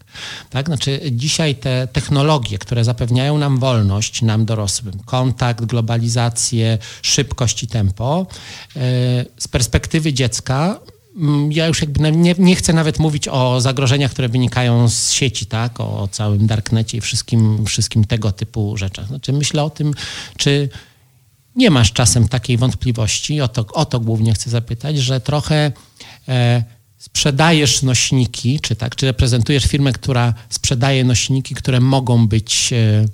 [0.50, 0.66] Tak?
[0.66, 8.26] Znaczy dzisiaj te technologie, które zapewniają nam wolność, nam dorosłym, kontakt, globalizację, szybkość i tempo,
[8.76, 8.80] e,
[9.38, 10.80] z perspektywy dziecka
[11.16, 15.46] mm, ja już jakby nie, nie, chcę nawet mówić o zagrożeniach, które wynikają z sieci,
[15.46, 19.06] tak, o całym darknecie i wszystkim, wszystkim tego typu rzeczach.
[19.06, 19.94] Znaczy myślę o tym,
[20.36, 20.68] czy
[21.56, 25.72] nie masz czasem takiej wątpliwości, o to, o to głównie chcę zapytać, że trochę
[26.98, 33.04] sprzedajesz nośniki, czy tak, czy reprezentujesz firmę, która sprzedaje nośniki, które mogą być e,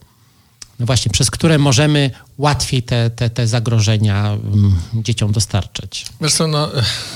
[0.79, 6.07] no właśnie, przez które możemy łatwiej te, te, te zagrożenia mm, dzieciom dostarczać.
[6.21, 6.71] Wiesz co, no,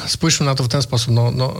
[0.06, 1.14] spójrzmy na to w ten sposób.
[1.14, 1.56] No, no, e,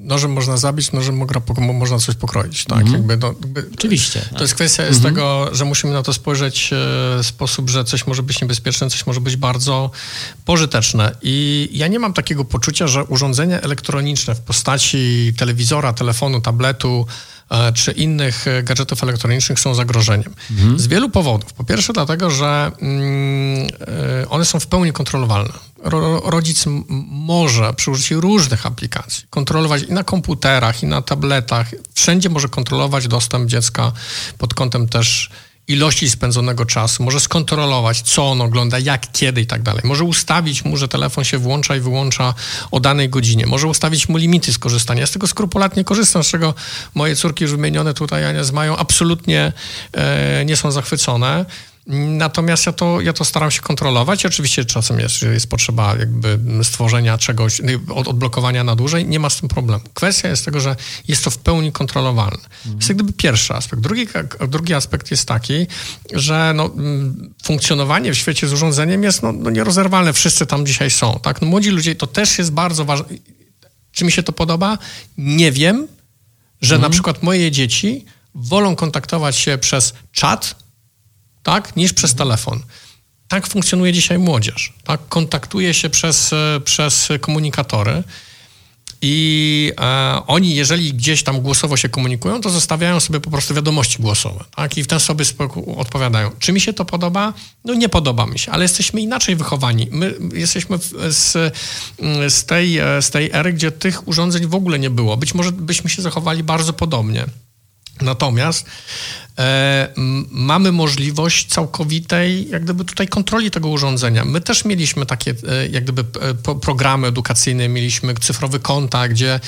[0.00, 1.26] nożem można zabić, nożem
[1.58, 2.64] można coś pokroić.
[2.64, 2.80] Tak?
[2.80, 2.92] Mm.
[2.92, 4.20] Jakby, no, jakby, Oczywiście.
[4.20, 4.40] To tak.
[4.40, 5.02] jest kwestia mm -hmm.
[5.02, 6.76] tego, że musimy na to spojrzeć e,
[7.22, 9.90] w sposób, że coś może być niebezpieczne, coś może być bardzo
[10.44, 11.16] pożyteczne.
[11.22, 17.37] I ja nie mam takiego poczucia, że urządzenia elektroniczne w postaci telewizora, telefonu, tabletu, E,
[17.74, 20.34] czy innych e, gadżetów elektronicznych są zagrożeniem.
[20.50, 20.78] Mhm.
[20.78, 21.52] Z wielu powodów.
[21.52, 23.68] Po pierwsze dlatego, że mm,
[24.22, 25.52] e, one są w pełni kontrolowalne.
[26.24, 26.64] rodzic
[27.08, 31.70] może przy użyciu różnych aplikacji kontrolować i na komputerach, i na tabletach.
[31.94, 33.92] Wszędzie może kontrolować dostęp dziecka
[34.38, 35.30] pod kątem też
[35.68, 39.82] ilości spędzonego czasu, może skontrolować, co on ogląda, jak, kiedy i tak dalej.
[39.84, 42.34] Może ustawić mu, że telefon się włącza i wyłącza
[42.70, 43.46] o danej godzinie.
[43.46, 45.00] Może ustawić mu limity skorzystania.
[45.00, 46.54] Ja z tego skrupulatnie korzystam, z czego
[46.94, 49.52] moje córki już wymienione tutaj, Ania, mają absolutnie
[49.92, 51.44] e, nie są zachwycone.
[51.88, 54.26] Natomiast ja to, ja to staram się kontrolować.
[54.26, 57.60] Oczywiście czasem jest, jest potrzeba jakby stworzenia czegoś,
[57.94, 59.84] od, odblokowania na dłużej, nie ma z tym problemu.
[59.94, 60.76] Kwestia jest tego, że
[61.08, 62.44] jest to w pełni kontrolowalne.
[62.44, 62.72] Mhm.
[62.72, 63.82] To jest jak gdyby pierwszy aspekt.
[63.82, 64.06] Drugi,
[64.48, 65.66] drugi aspekt jest taki,
[66.14, 66.70] że no,
[67.44, 70.12] funkcjonowanie w świecie z urządzeniem jest no, no nierozerwalne.
[70.12, 71.20] Wszyscy tam dzisiaj są.
[71.22, 71.42] Tak?
[71.42, 73.06] No, młodzi ludzie, to też jest bardzo ważne.
[73.92, 74.78] Czy mi się to podoba?
[75.18, 75.88] Nie wiem,
[76.60, 76.90] że mhm.
[76.90, 80.67] na przykład moje dzieci wolą kontaktować się przez czat,
[81.48, 82.60] tak, niż przez telefon.
[83.28, 84.72] Tak funkcjonuje dzisiaj młodzież.
[84.84, 85.00] Tak?
[85.08, 88.02] Kontaktuje się przez, e, przez komunikatory.
[89.02, 94.02] I e, oni, jeżeli gdzieś tam głosowo się komunikują, to zostawiają sobie po prostu wiadomości
[94.02, 94.44] głosowe.
[94.56, 94.78] Tak?
[94.78, 95.24] I w ten sobie
[95.76, 96.30] odpowiadają.
[96.38, 97.32] Czy mi się to podoba?
[97.64, 99.88] No nie podoba mi się, ale jesteśmy inaczej wychowani.
[99.90, 100.78] My jesteśmy
[101.08, 101.54] z,
[102.28, 105.16] z, tej, e, z tej ery, gdzie tych urządzeń w ogóle nie było.
[105.16, 107.26] Być może byśmy się zachowali bardzo podobnie.
[108.02, 108.66] Natomiast
[109.38, 109.88] e,
[110.30, 114.24] mamy możliwość całkowitej, jak gdyby tutaj kontroli tego urządzenia.
[114.24, 119.40] My też mieliśmy takie, e, jak gdyby e, programy edukacyjne, mieliśmy cyfrowy kontakt, gdzie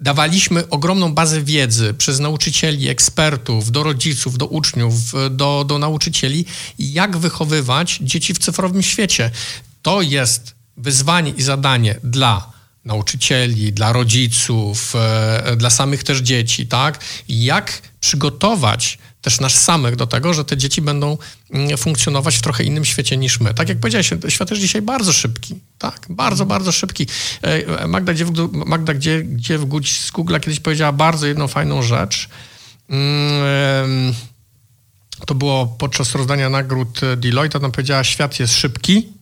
[0.00, 4.94] dawaliśmy ogromną bazę wiedzy przez nauczycieli, ekspertów, do rodziców, do uczniów,
[5.30, 6.44] do, do nauczycieli,
[6.78, 9.30] jak wychowywać dzieci w cyfrowym świecie.
[9.82, 12.53] To jest wyzwanie i zadanie dla
[12.84, 17.04] nauczycieli, dla rodziców, e, dla samych też dzieci, tak?
[17.28, 21.18] Jak przygotować też nas samych do tego, że te dzieci będą
[21.50, 23.54] mm, funkcjonować w trochę innym świecie niż my.
[23.54, 26.06] Tak jak powiedziałeś, świat jest dzisiaj bardzo szybki, tak?
[26.10, 27.06] Bardzo, bardzo szybki.
[27.42, 32.28] E, Magda, gdzie, Magda gdzie, gdzie w z Google kiedyś powiedziała bardzo jedną fajną rzecz.
[32.88, 34.14] Mm,
[35.26, 39.13] to było podczas rozdania nagród Deloitte, ona powiedziała, świat jest szybki,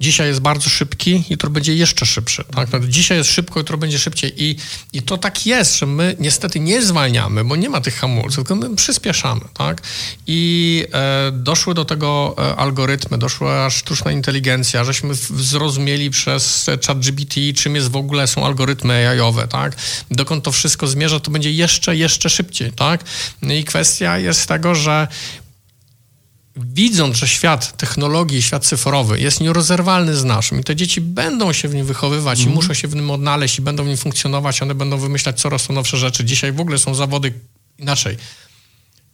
[0.00, 2.44] Dzisiaj jest bardzo szybki, jutro będzie jeszcze szybszy.
[2.44, 2.72] Tak?
[2.72, 4.44] No, dzisiaj jest szybko, jutro będzie szybciej.
[4.44, 4.56] I,
[4.92, 8.54] I to tak jest, że my niestety nie zwalniamy, bo nie ma tych hamulców, tylko
[8.54, 9.40] my przyspieszamy.
[9.54, 9.82] Tak?
[10.26, 17.74] I e, doszły do tego e, algorytmy, doszła sztuczna inteligencja, żeśmy zrozumieli przez ChatGPT, czym
[17.74, 19.48] jest w ogóle są algorytmy AI-owe.
[19.48, 19.76] Tak?
[20.10, 22.72] Dokąd to wszystko zmierza, to będzie jeszcze, jeszcze szybciej.
[22.72, 23.04] Tak?
[23.42, 25.08] No I kwestia jest tego, że
[26.56, 31.68] widząc, że świat technologii, świat cyfrowy jest nierozerwalny z naszym i te dzieci będą się
[31.68, 32.48] w nim wychowywać mm.
[32.48, 32.56] i mhm.
[32.56, 35.72] muszą się w nim odnaleźć i będą w nim funkcjonować, one będą wymyślać coraz to
[35.72, 36.24] nowsze rzeczy.
[36.24, 37.32] Dzisiaj w ogóle są zawody
[37.78, 38.16] inaczej.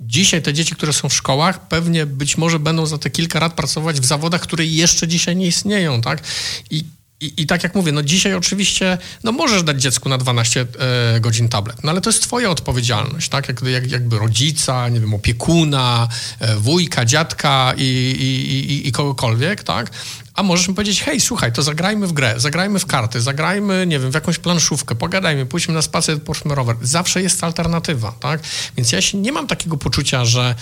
[0.00, 3.52] Dzisiaj te dzieci, które są w szkołach, pewnie być może będą za te kilka lat
[3.52, 6.22] pracować w zawodach, które jeszcze dzisiaj nie istnieją, tak?
[6.70, 6.84] I
[7.20, 10.66] i, I, tak jak mówię, no dzisiaj oczywiście, no możesz dać dziecku na 12
[11.14, 13.48] e, godzin tablet, no ale to jest twoja odpowiedzialność, tak?
[13.48, 16.08] Jak, jak, jakby rodzica, nie wiem, opiekuna,
[16.40, 19.90] e, wujka, dziadka i, i, i, kogokolwiek, tak?
[20.34, 23.98] A możesz mi powiedzieć, hej, słuchaj, to zagrajmy w grę, zagrajmy w karty, zagrajmy, nie
[23.98, 26.76] wiem, w jakąś planszówkę, pogadajmy, pójdźmy na spacer, poszmy rower.
[26.82, 28.40] Zawsze jest alternatywa, tak?
[28.76, 30.54] Więc ja się nie mam takiego poczucia, że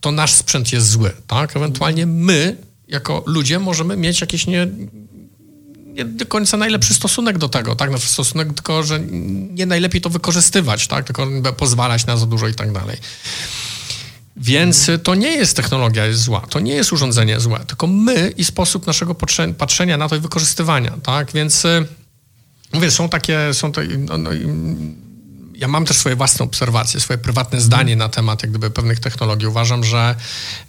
[0.00, 1.56] to nasz sprzęt jest zły, tak?
[1.56, 2.56] Ewentualnie my,
[2.88, 4.68] jako ludzie, możemy mieć jakieś nie
[5.94, 7.90] nie do końca najlepszy stosunek do tego, tak?
[7.90, 9.00] No, stosunek tylko, że
[9.50, 11.04] nie najlepiej to wykorzystywać, tak?
[11.04, 12.96] Tylko pozwalać na za dużo i tak dalej.
[14.36, 18.44] Więc to nie jest technologia jest zła, to nie jest urządzenie złe, tylko my i
[18.44, 19.14] sposób naszego
[19.58, 21.32] patrzenia na to i wykorzystywania, tak?
[21.32, 21.86] Więc y,
[22.72, 24.30] mówię, są takie, są to, no, no,
[25.54, 29.48] ja mam też swoje własne obserwacje, swoje prywatne zdanie na temat jak gdyby pewnych technologii.
[29.48, 30.14] Uważam, że,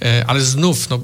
[0.04, 1.00] y, ale znów, no,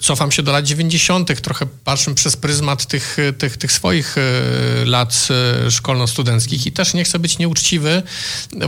[0.00, 5.28] cofam się do lat 90., trochę patrzę przez pryzmat tych, tych, tych swoich e, lat
[5.66, 8.02] e, szkolno-studenckich i też nie chcę być nieuczciwy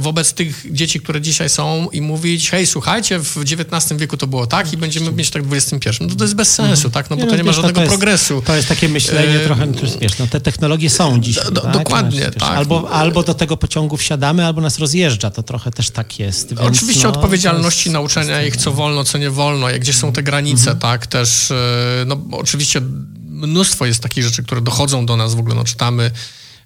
[0.00, 4.46] wobec tych dzieci, które dzisiaj są i mówić, hej, słuchajcie, w XIX wieku to było
[4.46, 5.88] tak i będziemy mieć tak w XXI.
[6.00, 6.92] No to jest bez sensu, mhm.
[6.92, 7.10] tak?
[7.10, 8.42] No bo nie, to no, nie ma żadnego to jest, progresu.
[8.42, 9.44] To jest takie myślenie e...
[9.44, 11.36] trochę, no, wiesz, no te technologie są dziś.
[11.36, 11.72] Do, tak?
[11.72, 12.42] Dokładnie, tak.
[12.42, 16.48] Albo, albo do tego pociągu wsiadamy, albo nas rozjeżdża, to trochę też tak jest.
[16.48, 20.12] Więc, Oczywiście no, odpowiedzialności jest, nauczenia ich, co wolno, co nie wolno, jak gdzie są
[20.12, 20.78] te granice, mhm.
[20.78, 21.03] tak?
[21.06, 22.80] Też, e, no oczywiście
[23.28, 26.10] mnóstwo jest takich rzeczy, które dochodzą do nas, w ogóle no, czytamy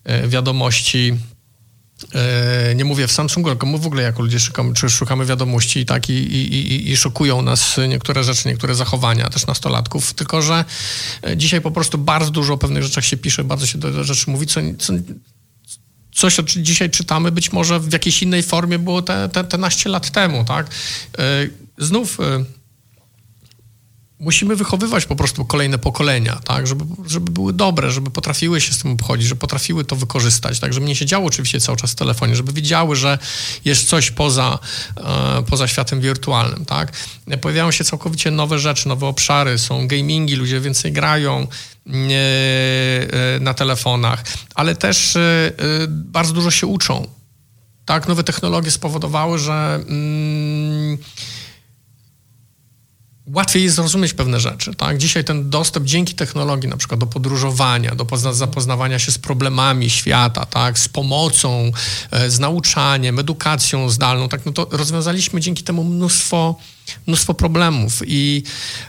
[0.05, 1.15] e, wiadomości,
[2.15, 5.87] e, nie mówię w Samsungu, tylko my w ogóle jako ludzie szukamy, czy szukamy wiadomości
[5.87, 10.65] tak, i, i, i, i szokują nas niektóre rzeczy, niektóre zachowania też nastolatków, tylko że
[11.37, 14.47] dzisiaj po prostu bardzo dużo o pewnych rzeczach się pisze, bardzo się do rzeczy mówi,
[14.47, 14.93] co, co
[16.15, 19.91] coś, co dzisiaj czytamy, być może w jakiejś innej formie było te, te, te naście
[19.91, 20.71] lat temu, tak?
[21.79, 22.19] Znów
[24.21, 28.79] musimy wychowywać po prostu kolejne pokolenia, tak, żeby, żeby były dobre, żeby potrafiły się z
[28.79, 32.37] tym obchodzić, żeby potrafiły to wykorzystać, tak, żeby nie siedziało oczywiście cały czas w telefonie,
[32.37, 33.19] żeby wiedziały, że
[33.65, 34.59] jest coś poza,
[34.97, 36.93] e, poza światem wirtualnym, tak.
[37.41, 41.47] Pojawiają się całkowicie nowe rzeczy, nowe obszary, są gamingi, ludzie więcej grają,
[41.87, 41.93] e,
[43.37, 45.53] e, na telefonach, ale też e,
[45.89, 47.19] bardzo dużo się uczą
[47.89, 50.99] tak, nowe technologie spowodowały, że mm,
[53.35, 54.75] łatwiej jest zrozumieć pewne rzeczy.
[54.75, 54.99] Tak?
[54.99, 59.91] Dzisiaj ten dostęp dzięki technologii, na przykład do podróżowania, do pozna- zapoznawania się z problemami
[59.91, 60.79] świata, tak?
[60.79, 61.73] z pomocą,
[62.11, 64.47] e, z nauczaniem, edukacją zdalną, tak?
[64.47, 66.57] no to rozwiązaliśmy dzięki temu mnóstwo,
[67.07, 68.43] mnóstwo problemów I,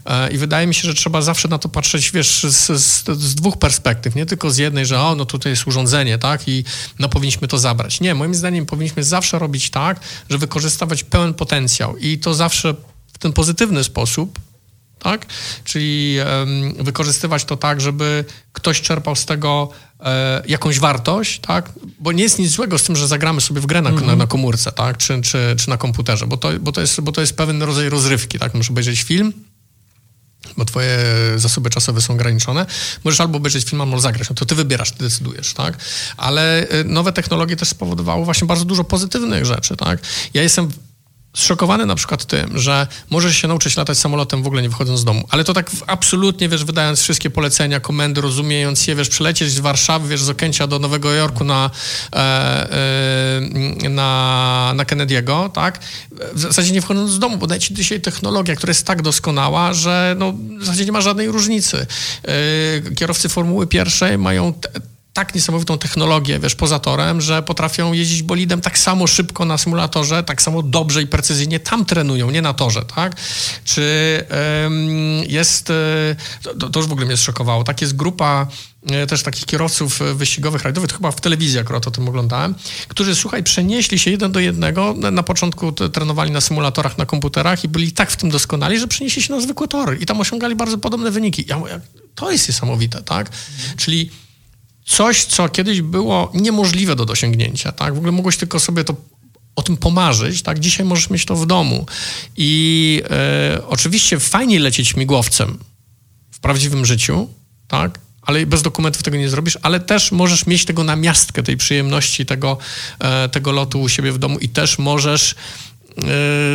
[0.06, 3.36] e, i wydaje mi się, że trzeba zawsze na to patrzeć, wiesz, z, z, z
[3.36, 6.64] dwóch perspektyw, nie tylko z jednej, że o, no tutaj jest urządzenie, tak, i
[7.00, 8.02] no powinniśmy to zabrać.
[8.02, 12.76] Nie, moim zdaniem powinniśmy zawsze robić tak, że wykorzystywać pełen potencjał i to zawsze
[13.20, 14.40] ten pozytywny sposób,
[15.00, 15.26] tak?
[15.64, 21.72] Czyli um, wykorzystywać to tak, żeby ktoś czerpał z tego e, jakąś wartość, tak?
[22.00, 24.08] Bo nie jest nic złego z tym, że zagramy sobie w grę na, mm -hmm.
[24.08, 24.98] na, na, komórce, tak?
[24.98, 27.90] Czy, czy, czy na komputerze, bo to, bo, to jest, bo to jest pewien rodzaj
[27.90, 28.54] rozrywki, tak?
[28.54, 29.34] Możesz obejrzeć film,
[30.58, 30.98] bo twoje
[31.36, 32.66] zasoby czasowe są ograniczone,
[33.04, 34.30] możesz albo obejrzeć film, albo zagrać.
[34.30, 35.78] No to ty wybierasz, ty decydujesz, tak?
[36.18, 40.00] Ale e, nowe technologie też spowodowały właśnie bardzo dużo pozytywnych rzeczy, tak?
[40.34, 40.70] Ja jestem
[41.34, 45.04] zszokowany na przykład tym, że możesz się nauczyć latać samolotem w ogóle nie wychodząc z
[45.04, 49.60] domu, ale to tak absolutnie, wiesz, wydając wszystkie polecenia, komendy, rozumiejąc je, wiesz, przylecieć z
[49.60, 51.72] Warszawy, wiesz, z Okęcia do Nowego Jorku na,
[52.14, 52.18] e,
[53.84, 55.80] e, na, na Kennedy'ego, tak?
[56.34, 59.74] W zasadzie nie wchodząc z domu, bo daje ci dzisiaj technologia, która jest tak doskonała,
[59.74, 61.88] że no, w zasadzie nie ma żadnej różnicy.
[62.88, 64.54] E, kierowcy Formuły pierwszej mają
[65.14, 70.24] tak niesamowitą technologię, wiesz, poza torem, że potrafią jeździć bolidem tak samo szybko na symulatorze,
[70.24, 73.16] tak samo dobrze i precyzyjnie tam trenują, nie na torze, tak?
[73.64, 73.82] Czy
[74.66, 76.16] ym, jest, y,
[76.60, 78.48] to, to, już w ogóle mnie zszokowało, tak jest grupa
[79.04, 82.56] y, też takich kierowców wyścigowych, rajdowych, chyba w telewizji akurat o tym oglądałem,
[82.88, 87.68] którzy, słuchaj, przenieśli się jeden do jednego, na początku trenowali na symulatorach, na komputerach i
[87.68, 90.78] byli tak w tym doskonali, że przenieśli się na zwykłe tory i tam osiągali bardzo
[90.78, 91.46] podobne wyniki.
[91.48, 91.80] Ja mówię,
[92.16, 93.30] to jest niesamowite, tak?
[93.78, 94.12] Czyli
[94.90, 97.94] coś, co kiedyś było niemożliwe do dosięgnięcia, tak?
[97.94, 98.96] W ogóle mogłeś tylko sobie to
[99.56, 100.60] o tym pomarzyć, tak?
[100.60, 101.86] Dzisiaj możesz mieć to w domu.
[102.38, 105.58] I e, oczywiście fajnie lecieć śmigłowcem
[106.32, 107.30] w prawdziwym życiu,
[107.68, 108.00] tak?
[108.22, 112.26] Ale bez dokumentów tego nie zrobisz, ale też możesz mieć tego na miastkę, tej przyjemności
[112.26, 112.58] tego,
[113.00, 115.36] e, tego lotu u siebie w domu i też możesz e,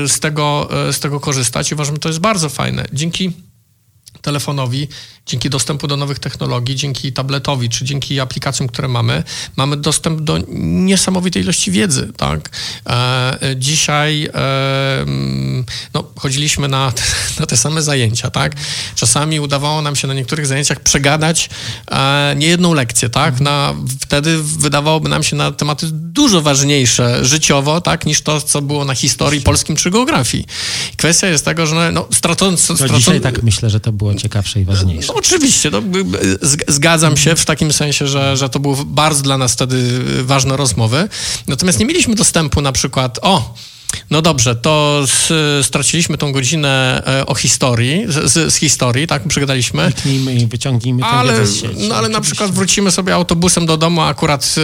[0.08, 1.72] z, tego, z tego korzystać.
[1.72, 2.84] Uważam, że to jest bardzo fajne.
[2.92, 3.32] Dzięki
[4.22, 4.88] telefonowi
[5.26, 9.22] dzięki dostępu do nowych technologii, dzięki tabletowi czy dzięki aplikacjom, które mamy,
[9.56, 12.12] mamy dostęp do niesamowitej ilości wiedzy.
[12.16, 12.50] Tak?
[12.86, 15.64] E, dzisiaj e, mm,
[15.94, 17.02] no, chodziliśmy na te,
[17.40, 18.30] na te same zajęcia.
[18.30, 18.52] Tak?
[18.94, 21.50] Czasami udawało nam się na niektórych zajęciach przegadać
[21.90, 23.08] e, niejedną lekcję.
[23.08, 23.40] Tak?
[23.40, 28.06] Na, wtedy wydawałoby nam się na tematy dużo ważniejsze życiowo tak?
[28.06, 30.46] niż to, co było na historii polskim czy geografii.
[30.96, 32.68] Kwestia jest tego, że no, stracąc...
[32.68, 35.13] No, dzisiaj tak myślę, że to było ciekawsze i ważniejsze.
[35.14, 35.82] No, oczywiście, no,
[36.68, 41.08] zgadzam się w takim sensie, że, że to były bardzo dla nas wtedy ważne rozmowy.
[41.46, 43.54] Natomiast nie mieliśmy dostępu na przykład, o,
[44.10, 49.92] no dobrze, to z, straciliśmy tą godzinę e, o historii, z, z historii, tak, przegadaliśmy.
[49.92, 51.88] Kliknijmy i wyciągnijmy tę ale, z sieci.
[51.88, 54.54] No ale na przykład wrócimy sobie autobusem do domu, a akurat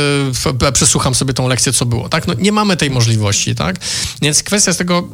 [0.63, 2.27] e, przesłucham sobie tą lekcję, co było, tak?
[2.27, 3.77] No nie mamy tej możliwości, tak?
[4.23, 5.09] Więc kwestia z tego,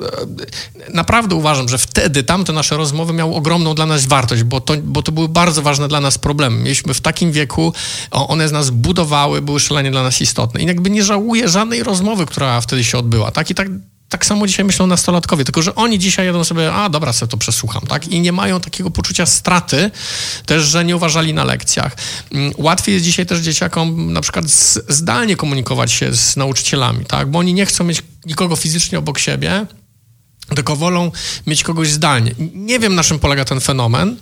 [0.88, 4.74] e, naprawdę uważam, że wtedy tamte nasze rozmowy miały ogromną dla nas wartość, bo to,
[4.82, 6.58] bo to były bardzo ważne dla nas problemy.
[6.58, 7.72] Mieliśmy w takim wieku,
[8.10, 10.60] one z nas budowały, były szalenie dla nas istotne.
[10.62, 13.50] I jakby nie żałuję żadnej rozmowy, która wtedy się odbyła, tak?
[13.50, 13.68] I tak
[14.08, 17.36] tak samo dzisiaj myślą nastolatkowie, tylko że oni dzisiaj jadą sobie, a dobra, sobie to
[17.36, 18.08] przesłucham, tak?
[18.08, 19.90] I nie mają takiego poczucia straty,
[20.46, 21.96] też, że nie uważali na lekcjach.
[22.32, 24.44] Mm, łatwiej jest dzisiaj też dzieciakom na przykład
[24.88, 27.30] zdalnie komunikować się z nauczycielami, tak?
[27.30, 29.66] Bo oni nie chcą mieć nikogo fizycznie obok siebie,
[30.54, 31.12] tylko wolą
[31.46, 32.34] mieć kogoś zdalnie.
[32.54, 34.16] Nie wiem, na czym polega ten fenomen,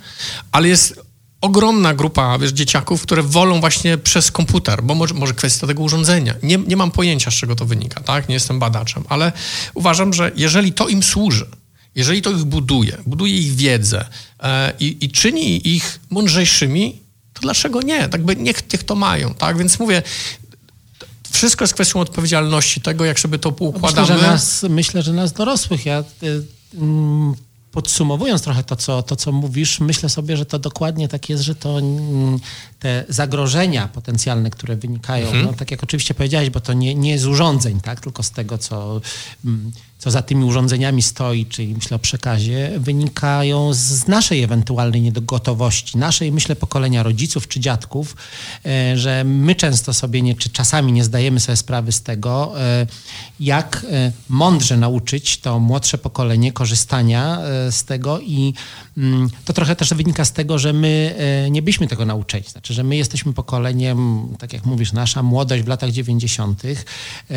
[0.53, 1.01] ale jest
[1.45, 6.35] ogromna grupa wiesz, dzieciaków, które wolą właśnie przez komputer, bo może, może kwestia tego urządzenia.
[6.43, 8.29] Nie, nie mam pojęcia, z czego to wynika, tak?
[8.29, 9.33] Nie jestem badaczem, ale
[9.75, 11.47] uważam, że jeżeli to im służy,
[11.95, 14.05] jeżeli to ich buduje, buduje ich wiedzę
[14.41, 17.01] e, i, i czyni ich mądrzejszymi,
[17.33, 18.09] to dlaczego nie?
[18.09, 19.59] Tak by niech, niech to mają, tak?
[19.59, 20.03] Więc mówię,
[21.31, 24.09] wszystko jest kwestią odpowiedzialności tego, jak sobie to poukładamy.
[24.09, 26.05] Myślę, że nas, myślę, że nas dorosłych, ja...
[26.23, 31.29] Y, y, podsumowując trochę to co, to, co mówisz, myślę sobie, że to dokładnie tak
[31.29, 32.39] jest, że to mm,
[32.79, 35.45] te zagrożenia potencjalne, które wynikają, mhm.
[35.45, 38.59] no, tak jak oczywiście powiedziałeś, bo to nie, nie z urządzeń, tak, tylko z tego,
[38.59, 39.01] co,
[39.45, 39.72] mm,
[40.05, 46.33] co za tymi urządzeniami stoi, czyli myślę o przekazie, wynikają z naszej ewentualnej niegotowości, naszej,
[46.33, 48.17] myślę, pokolenia rodziców czy dziadków,
[48.67, 52.87] e, że my często sobie nie, czy czasami nie zdajemy sobie sprawy z tego, e,
[53.41, 57.39] jak e, mądrze nauczyć to młodsze pokolenie korzystania
[57.71, 58.55] z tego i
[58.99, 61.15] mm, to trochę też wynika z tego, że my
[61.51, 62.45] nie byliśmy tego nauczeni.
[62.49, 66.63] Znaczy, że my jesteśmy pokoleniem, tak jak mówisz, nasza młodość w latach 90.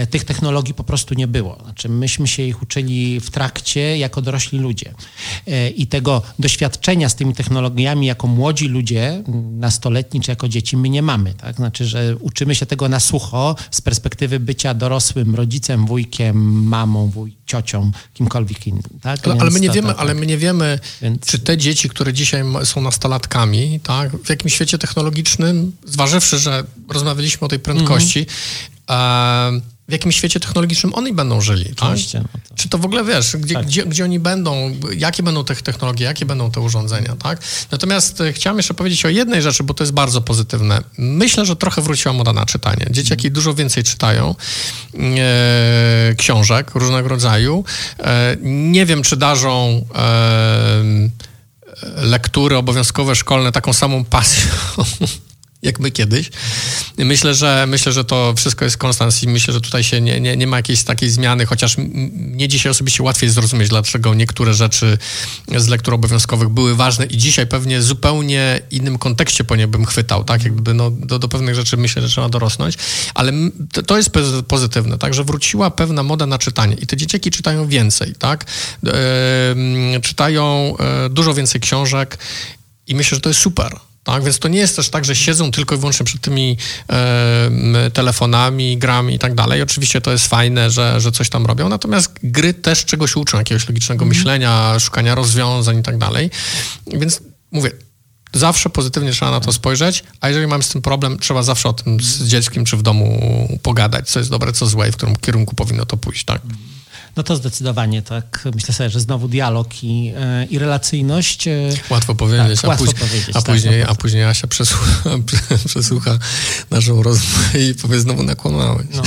[0.10, 1.58] tych technologii po prostu nie było.
[1.64, 4.94] Znaczy, myśmy się ich uczyli w trakcie jako dorośli ludzie.
[5.76, 11.02] I tego doświadczenia z tymi technologiami jako młodzi ludzie, nastoletni czy jako dzieci, my nie
[11.02, 11.34] mamy.
[11.34, 11.56] Tak?
[11.56, 17.36] Znaczy, że uczymy się tego na sucho z perspektywy bycia dorosłym rodzicem, wujkiem, mamą, wuj,
[17.46, 18.84] ciocią, kimkolwiek innym.
[19.02, 19.28] Tak?
[19.28, 20.20] Ale, ale, my nie to, wiemy, to, ale tak.
[20.20, 21.26] my nie wiemy, Więc...
[21.26, 27.46] czy te dzieci, które dzisiaj są nastolatkami, tak, w jakim świecie technologicznym, zważywszy, że rozmawialiśmy
[27.46, 28.30] o tej prędkości, mm
[28.88, 29.64] -hmm.
[29.64, 31.66] e w jakim świecie technologicznym oni będą żyli.
[31.66, 31.90] Tak?
[31.90, 32.22] Oczywiście.
[32.22, 32.28] Tak?
[32.34, 32.56] No to...
[32.56, 33.66] Czy to w ogóle wiesz, gdzie, tak.
[33.66, 37.42] gdzie, gdzie, oni będą, jakie będą te technologie, jakie będą te urządzenia, tak?
[37.72, 40.84] Natomiast e, chciałem jeszcze powiedzieć o jednej rzeczy, bo to jest bardzo pozytywne.
[40.98, 42.88] Myślę, że trochę wróciła moda na czytanie.
[42.92, 43.34] Dzieciaki mm.
[43.34, 44.36] dużo więcej czytają
[44.96, 47.64] e, książek różnego rodzaju.
[48.00, 50.84] E, nie wiem, czy darzą e,
[51.96, 54.52] lektury obowiązkowe szkolne taką samą pasją
[55.62, 56.30] jak my kiedyś.
[56.98, 60.38] Myślę, że myślę, że to wszystko jest konstans i myślę, że tutaj się nie, nie,
[60.38, 64.98] nie ma jakiejś takiej zmiany, chociaż mnie dzisiaj osobiście łatwiej zrozumieć, dlaczego niektóre rzeczy
[65.58, 70.24] z lektur obowiązkowych były ważne i dzisiaj pewnie zupełnie innym kontekście po nie bym chwytał,
[70.24, 70.44] tak?
[70.44, 72.78] Jakby no, do, do pewnych rzeczy myślę, że trzeba dorosnąć,
[73.14, 73.32] ale
[73.72, 74.12] to, to jest
[74.48, 75.14] pozytywne, tak?
[75.14, 78.46] Że wróciła pewna moda na czytanie i te dzieciaki czytają więcej, tak?
[78.88, 82.18] E, czytają e, dużo więcej książek
[82.88, 83.87] i myślę, że to jest super.
[84.08, 86.58] Tak, więc to nie jest też tak, że siedzą tylko i wyłącznie przed tymi
[86.90, 89.62] e, telefonami, grami i tak dalej.
[89.62, 93.70] Oczywiście to jest fajne, że, że coś tam robią, natomiast gry też czegoś uczą, jakiegoś
[93.70, 94.18] logicznego mm.
[94.18, 96.30] myślenia, szukania rozwiązań i tak dalej.
[96.88, 97.72] Więc mówię,
[98.34, 101.74] zawsze pozytywnie trzeba na to spojrzeć, a jeżeli mam z tym problem, trzeba zawsze o
[101.74, 103.20] tym z dzieckiem czy w domu
[103.64, 106.42] pogadać, co jest dobre, co złe i w którym kierunku powinno to pójść, tak?
[107.16, 108.48] No to zdecydowanie tak.
[108.56, 111.48] Myślę sobie, że znowu dialog i, e, i relacyjność.
[111.48, 114.48] E, łatwo powiedzieć, tak, a, łatwo później, powiedzieć, a, tak, później, no a później Asia
[114.48, 115.10] przesłucha,
[115.70, 116.20] przesłucha
[116.72, 118.88] naszą rozmowę i powie znowu nakłamałeś.
[118.96, 119.04] No,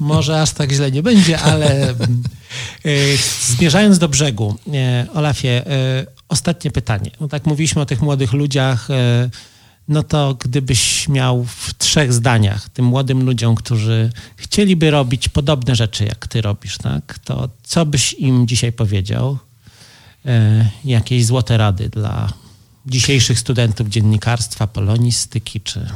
[0.00, 1.94] może aż tak źle nie będzie, ale e,
[3.46, 4.56] zmierzając do brzegu,
[5.14, 5.64] Olafie,
[6.28, 7.10] ostatnie pytanie.
[7.20, 8.88] No tak mówiliśmy o tych młodych ludziach,
[9.88, 16.04] no to gdybyś miał w trzech zdaniach tym młodym ludziom, którzy chcieliby robić podobne rzeczy,
[16.04, 19.38] jak ty robisz, tak, to co byś im dzisiaj powiedział?
[20.26, 22.32] E, jakieś złote rady dla
[22.86, 25.86] dzisiejszych studentów dziennikarstwa, polonistyki, czy e,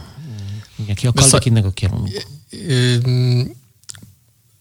[0.89, 2.13] jakiegokolwiek innego kierunku?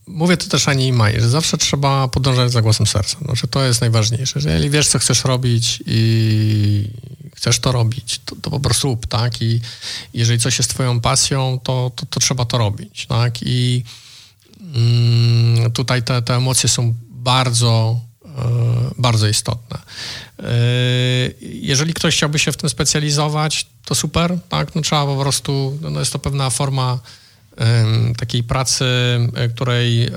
[0.07, 3.17] Mówię to też Ani i Maj, że zawsze trzeba podążać za głosem serca.
[3.25, 6.87] Znaczy, to jest najważniejsze, że jeżeli wiesz, co chcesz robić i
[7.35, 9.41] chcesz to robić, to, to po prostu rób, tak?
[9.41, 9.61] I
[10.13, 13.37] jeżeli coś jest twoją pasją, to, to, to trzeba to robić, tak?
[13.41, 13.83] I
[14.75, 18.39] mm, tutaj te, te emocje są bardzo, e,
[18.97, 19.77] bardzo istotne.
[20.39, 20.43] E,
[21.41, 24.75] jeżeli ktoś chciałby się w tym specjalizować, to super, tak?
[24.75, 26.99] No trzeba po prostu, no jest to pewna forma
[28.17, 28.85] takiej pracy,
[29.55, 30.09] której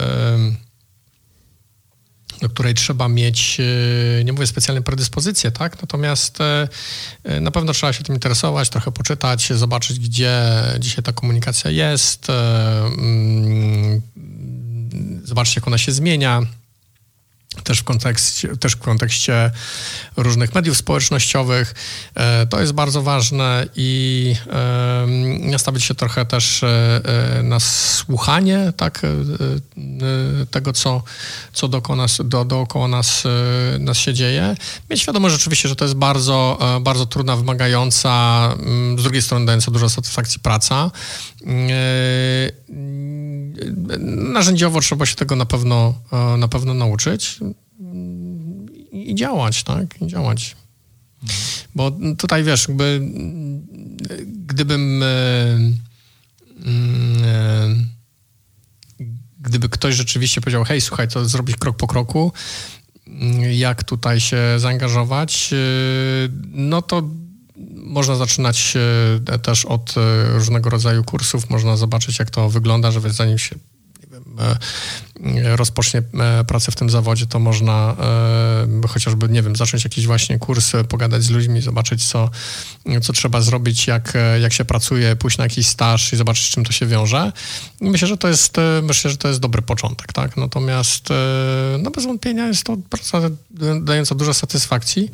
[2.40, 3.58] do której trzeba mieć,
[4.20, 5.82] e, nie mówię specjalne predyspozycje, tak?
[5.82, 6.68] Natomiast e,
[7.24, 10.42] e, na pewno trzeba się tym interesować, trochę poczytać, zobaczyć, gdzie
[10.78, 14.02] dzisiaj ta komunikacja jest, mm,
[15.24, 16.42] zobaczyć, jak ona się zmienia
[17.62, 19.50] też w, kontekście, też w kontekście
[20.16, 21.74] różnych mediów społecznościowych.
[22.14, 24.34] E, to jest bardzo ważne i
[25.40, 27.00] nastawić się trochę też e,
[27.38, 29.02] e, na słuchanie tak,
[30.50, 31.02] tego, co,
[31.52, 33.24] co dookoła, nas, do, dookoła nas,
[33.78, 34.54] nas się dzieje.
[34.90, 39.70] Mieć świadomość rzeczywiście, że to jest bardzo, bardzo trudna, wymagająca, mm, z drugiej strony dająca
[39.70, 40.90] dużo satysfakcji praca.
[44.08, 45.94] Narzędziowo trzeba się tego na pewno,
[46.38, 47.40] na pewno nauczyć
[48.92, 50.02] i działać, tak?
[50.02, 50.56] I działać.
[51.74, 53.00] Bo tutaj wiesz, jakby,
[54.26, 55.02] gdybym.
[55.02, 55.06] E,
[57.24, 57.90] e,
[59.40, 62.32] gdyby ktoś rzeczywiście powiedział, hej, słuchaj, to zrobić krok po kroku,
[63.52, 65.56] jak tutaj się zaangażować, e,
[66.52, 67.02] no to
[67.74, 68.74] można zaczynać
[69.42, 69.94] też od
[70.34, 73.56] różnego rodzaju kursów, można zobaczyć, jak to wygląda, żeby zanim się
[75.56, 76.02] rozpocznie
[76.46, 77.96] pracę w tym zawodzie, to można
[78.88, 82.30] chociażby, nie wiem, zacząć jakiś właśnie kurs, pogadać z ludźmi, zobaczyć, co,
[83.02, 86.64] co trzeba zrobić, jak, jak się pracuje, pójść na jakiś staż i zobaczyć, z czym
[86.64, 87.32] to się wiąże.
[87.80, 90.36] I myślę, że to jest, myślę, że to jest dobry początek, tak?
[90.36, 91.08] Natomiast
[91.78, 93.20] no bez wątpienia jest to praca
[93.80, 95.10] dająca dużo satysfakcji,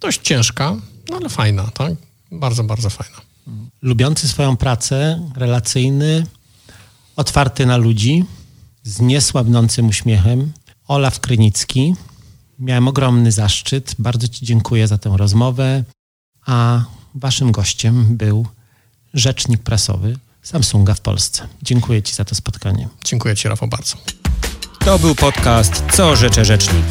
[0.00, 0.76] dość ciężka,
[1.10, 1.92] no ale fajna, tak?
[2.32, 3.16] Bardzo, bardzo fajna.
[3.82, 6.26] Lubiący swoją pracę, relacyjny,
[7.16, 8.24] otwarty na ludzi,
[8.82, 10.52] z niesłabnącym uśmiechem,
[10.88, 11.94] Olaf Krynicki.
[12.58, 13.94] Miałem ogromny zaszczyt.
[13.98, 15.84] Bardzo Ci dziękuję za tę rozmowę.
[16.46, 16.84] A
[17.14, 18.46] Waszym gościem był
[19.14, 21.48] rzecznik prasowy Samsunga w Polsce.
[21.62, 22.88] Dziękuję Ci za to spotkanie.
[23.04, 23.96] Dziękuję Ci, Rafał, bardzo.
[24.84, 26.86] To był podcast Co Rzecze Rzecznik.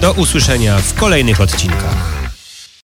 [0.00, 2.21] Do usłyszenia w kolejnych odcinkach.